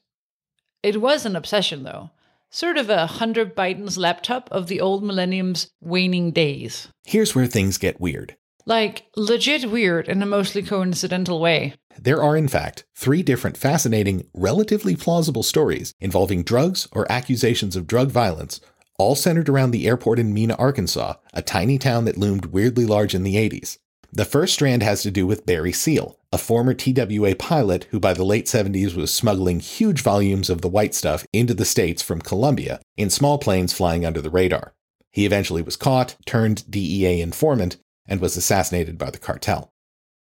It 0.82 1.00
was 1.00 1.26
an 1.26 1.36
obsession, 1.36 1.82
though. 1.82 2.10
Sort 2.50 2.78
of 2.78 2.88
a 2.88 3.06
Hunter 3.06 3.44
Biden's 3.44 3.98
laptop 3.98 4.48
of 4.52 4.68
the 4.68 4.80
old 4.80 5.02
millennium's 5.02 5.68
waning 5.80 6.30
days. 6.30 6.88
Here's 7.04 7.34
where 7.34 7.46
things 7.46 7.76
get 7.76 8.00
weird. 8.00 8.36
Like, 8.68 9.06
legit 9.16 9.70
weird 9.70 10.08
in 10.08 10.22
a 10.22 10.26
mostly 10.26 10.60
coincidental 10.60 11.40
way. 11.40 11.74
There 11.96 12.20
are, 12.20 12.36
in 12.36 12.48
fact, 12.48 12.84
three 12.96 13.22
different 13.22 13.56
fascinating, 13.56 14.26
relatively 14.34 14.96
plausible 14.96 15.44
stories 15.44 15.94
involving 16.00 16.42
drugs 16.42 16.88
or 16.90 17.10
accusations 17.10 17.76
of 17.76 17.86
drug 17.86 18.10
violence, 18.10 18.60
all 18.98 19.14
centered 19.14 19.48
around 19.48 19.70
the 19.70 19.86
airport 19.86 20.18
in 20.18 20.34
Mena, 20.34 20.56
Arkansas, 20.56 21.14
a 21.32 21.42
tiny 21.42 21.78
town 21.78 22.06
that 22.06 22.18
loomed 22.18 22.46
weirdly 22.46 22.84
large 22.84 23.14
in 23.14 23.22
the 23.22 23.36
80s. 23.36 23.78
The 24.12 24.24
first 24.24 24.54
strand 24.54 24.82
has 24.82 25.02
to 25.02 25.12
do 25.12 25.28
with 25.28 25.46
Barry 25.46 25.72
Seal, 25.72 26.18
a 26.32 26.38
former 26.38 26.74
TWA 26.74 27.36
pilot 27.36 27.86
who 27.90 28.00
by 28.00 28.14
the 28.14 28.24
late 28.24 28.46
70s 28.46 28.96
was 28.96 29.12
smuggling 29.12 29.60
huge 29.60 30.00
volumes 30.00 30.50
of 30.50 30.62
the 30.62 30.68
white 30.68 30.94
stuff 30.94 31.24
into 31.32 31.54
the 31.54 31.64
States 31.64 32.02
from 32.02 32.20
Colombia 32.20 32.80
in 32.96 33.10
small 33.10 33.38
planes 33.38 33.72
flying 33.72 34.04
under 34.04 34.20
the 34.20 34.30
radar. 34.30 34.74
He 35.12 35.24
eventually 35.24 35.62
was 35.62 35.76
caught, 35.76 36.16
turned 36.26 36.70
DEA 36.70 37.20
informant, 37.20 37.76
and 38.08 38.20
was 38.20 38.36
assassinated 38.36 38.98
by 38.98 39.10
the 39.10 39.18
cartel. 39.18 39.70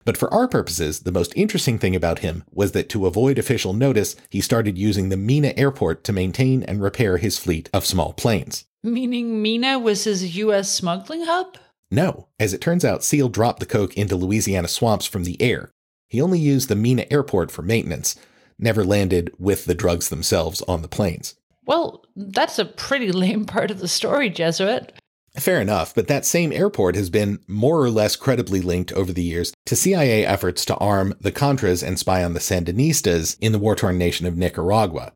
But 0.05 0.17
for 0.17 0.33
our 0.33 0.47
purposes, 0.47 1.01
the 1.01 1.11
most 1.11 1.33
interesting 1.35 1.79
thing 1.79 1.95
about 1.95 2.19
him 2.19 2.43
was 2.51 2.73
that 2.73 2.89
to 2.89 3.05
avoid 3.05 3.37
official 3.39 3.73
notice, 3.73 4.15
he 4.29 4.41
started 4.41 4.77
using 4.77 5.09
the 5.09 5.17
Mena 5.17 5.53
airport 5.55 6.03
to 6.05 6.13
maintain 6.13 6.63
and 6.63 6.81
repair 6.81 7.17
his 7.17 7.39
fleet 7.39 7.69
of 7.73 7.85
small 7.85 8.13
planes. 8.13 8.65
Meaning 8.83 9.41
Mena 9.41 9.79
was 9.79 10.03
his 10.03 10.35
U.S. 10.37 10.69
smuggling 10.69 11.23
hub? 11.23 11.57
No, 11.89 12.27
as 12.39 12.53
it 12.53 12.59
turns 12.59 12.83
out, 12.83 13.03
Seal 13.03 13.29
dropped 13.29 13.59
the 13.59 13.65
coke 13.65 13.95
into 13.95 14.15
Louisiana 14.15 14.67
swamps 14.67 15.05
from 15.05 15.23
the 15.23 15.41
air. 15.41 15.71
He 16.09 16.21
only 16.21 16.39
used 16.39 16.67
the 16.67 16.75
Mena 16.75 17.05
airport 17.09 17.49
for 17.49 17.61
maintenance, 17.61 18.15
never 18.59 18.83
landed 18.83 19.31
with 19.39 19.65
the 19.65 19.75
drugs 19.75 20.09
themselves 20.09 20.61
on 20.63 20.81
the 20.81 20.87
planes. 20.87 21.35
Well, 21.65 22.03
that's 22.15 22.59
a 22.59 22.65
pretty 22.65 23.11
lame 23.13 23.45
part 23.45 23.71
of 23.71 23.79
the 23.79 23.87
story, 23.87 24.29
Jesuit. 24.29 24.93
Fair 25.35 25.59
enough, 25.59 25.95
but 25.95 26.07
that 26.07 26.25
same 26.25 26.51
airport 26.51 26.95
has 26.95 27.09
been 27.09 27.39
more 27.47 27.81
or 27.81 27.89
less 27.89 28.15
credibly 28.15 28.61
linked 28.61 28.91
over 28.93 29.11
the 29.11 29.23
years 29.23 29.51
to 29.65 29.75
CIA 29.75 30.25
efforts 30.25 30.63
to 30.65 30.75
arm 30.75 31.15
the 31.19 31.31
Contras 31.31 31.81
and 31.81 31.97
spy 31.97 32.23
on 32.23 32.33
the 32.33 32.39
Sandinistas 32.39 33.35
in 33.41 33.51
the 33.51 33.57
war 33.57 33.75
torn 33.75 33.97
nation 33.97 34.27
of 34.27 34.37
Nicaragua. 34.37 35.11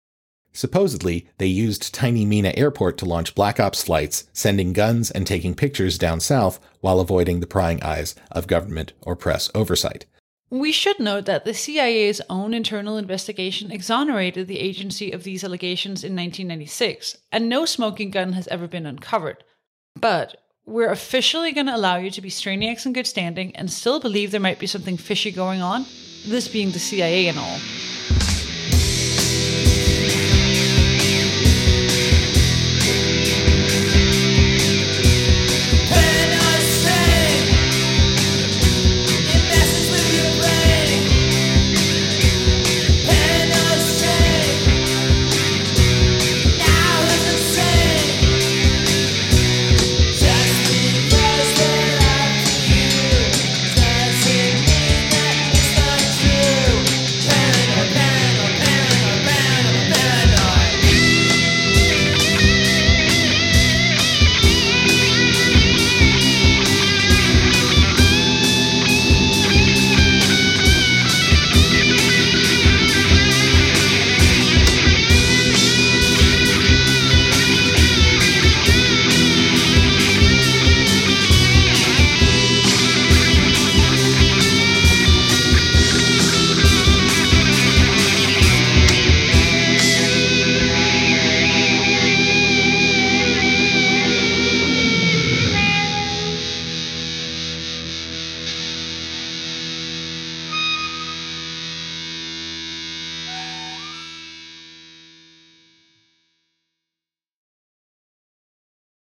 Supposedly, 0.53 1.27
they 1.38 1.45
used 1.45 1.93
tiny 1.93 2.25
Mena 2.25 2.51
Airport 2.58 2.97
to 2.97 3.06
launch 3.06 3.36
Black 3.36 3.60
Ops 3.60 3.84
flights, 3.84 4.27
sending 4.34 4.73
guns 4.73 5.12
and 5.12 5.27
taking 5.27 5.53
pictures 5.53 5.99
down 5.99 6.19
south 6.19 6.60
while 6.82 6.99
avoiding 6.99 7.39
the 7.39 7.45
prying 7.45 7.82
eyes 7.84 8.15
of 8.32 8.47
government 8.47 8.93
or 9.03 9.15
press 9.15 9.51
oversight. 9.53 10.08
We 10.49 10.71
should 10.71 10.99
note 10.99 11.25
that 11.25 11.45
the 11.45 11.53
CIA's 11.53 12.21
own 12.27 12.56
internal 12.56 12.97
investigation 12.97 13.71
exonerated 13.71 14.47
the 14.47 14.60
agency 14.60 15.12
of 15.12 15.23
these 15.23 15.43
allegations 15.43 16.03
in 16.03 16.15
1996, 16.15 17.17
and 17.32 17.47
no 17.47 17.65
smoking 17.65 18.10
gun 18.10 18.34
has 18.34 18.47
ever 18.47 18.67
been 18.67 18.88
uncovered. 18.88 19.43
But 19.99 20.43
we're 20.65 20.91
officially 20.91 21.53
going 21.53 21.67
to 21.67 21.75
allow 21.75 21.97
you 21.97 22.12
to 22.12 22.21
be 22.21 22.29
Strainiacs 22.29 22.86
in 22.86 22.93
good 22.93 23.07
standing 23.07 23.55
and 23.55 23.71
still 23.71 23.99
believe 23.99 24.31
there 24.31 24.39
might 24.39 24.60
be 24.60 24.67
something 24.67 24.97
fishy 24.97 25.31
going 25.31 25.62
on, 25.62 25.86
this 26.25 26.47
being 26.47 26.71
the 26.71 26.79
CIA 26.79 27.27
and 27.27 27.39
all. 27.39 27.57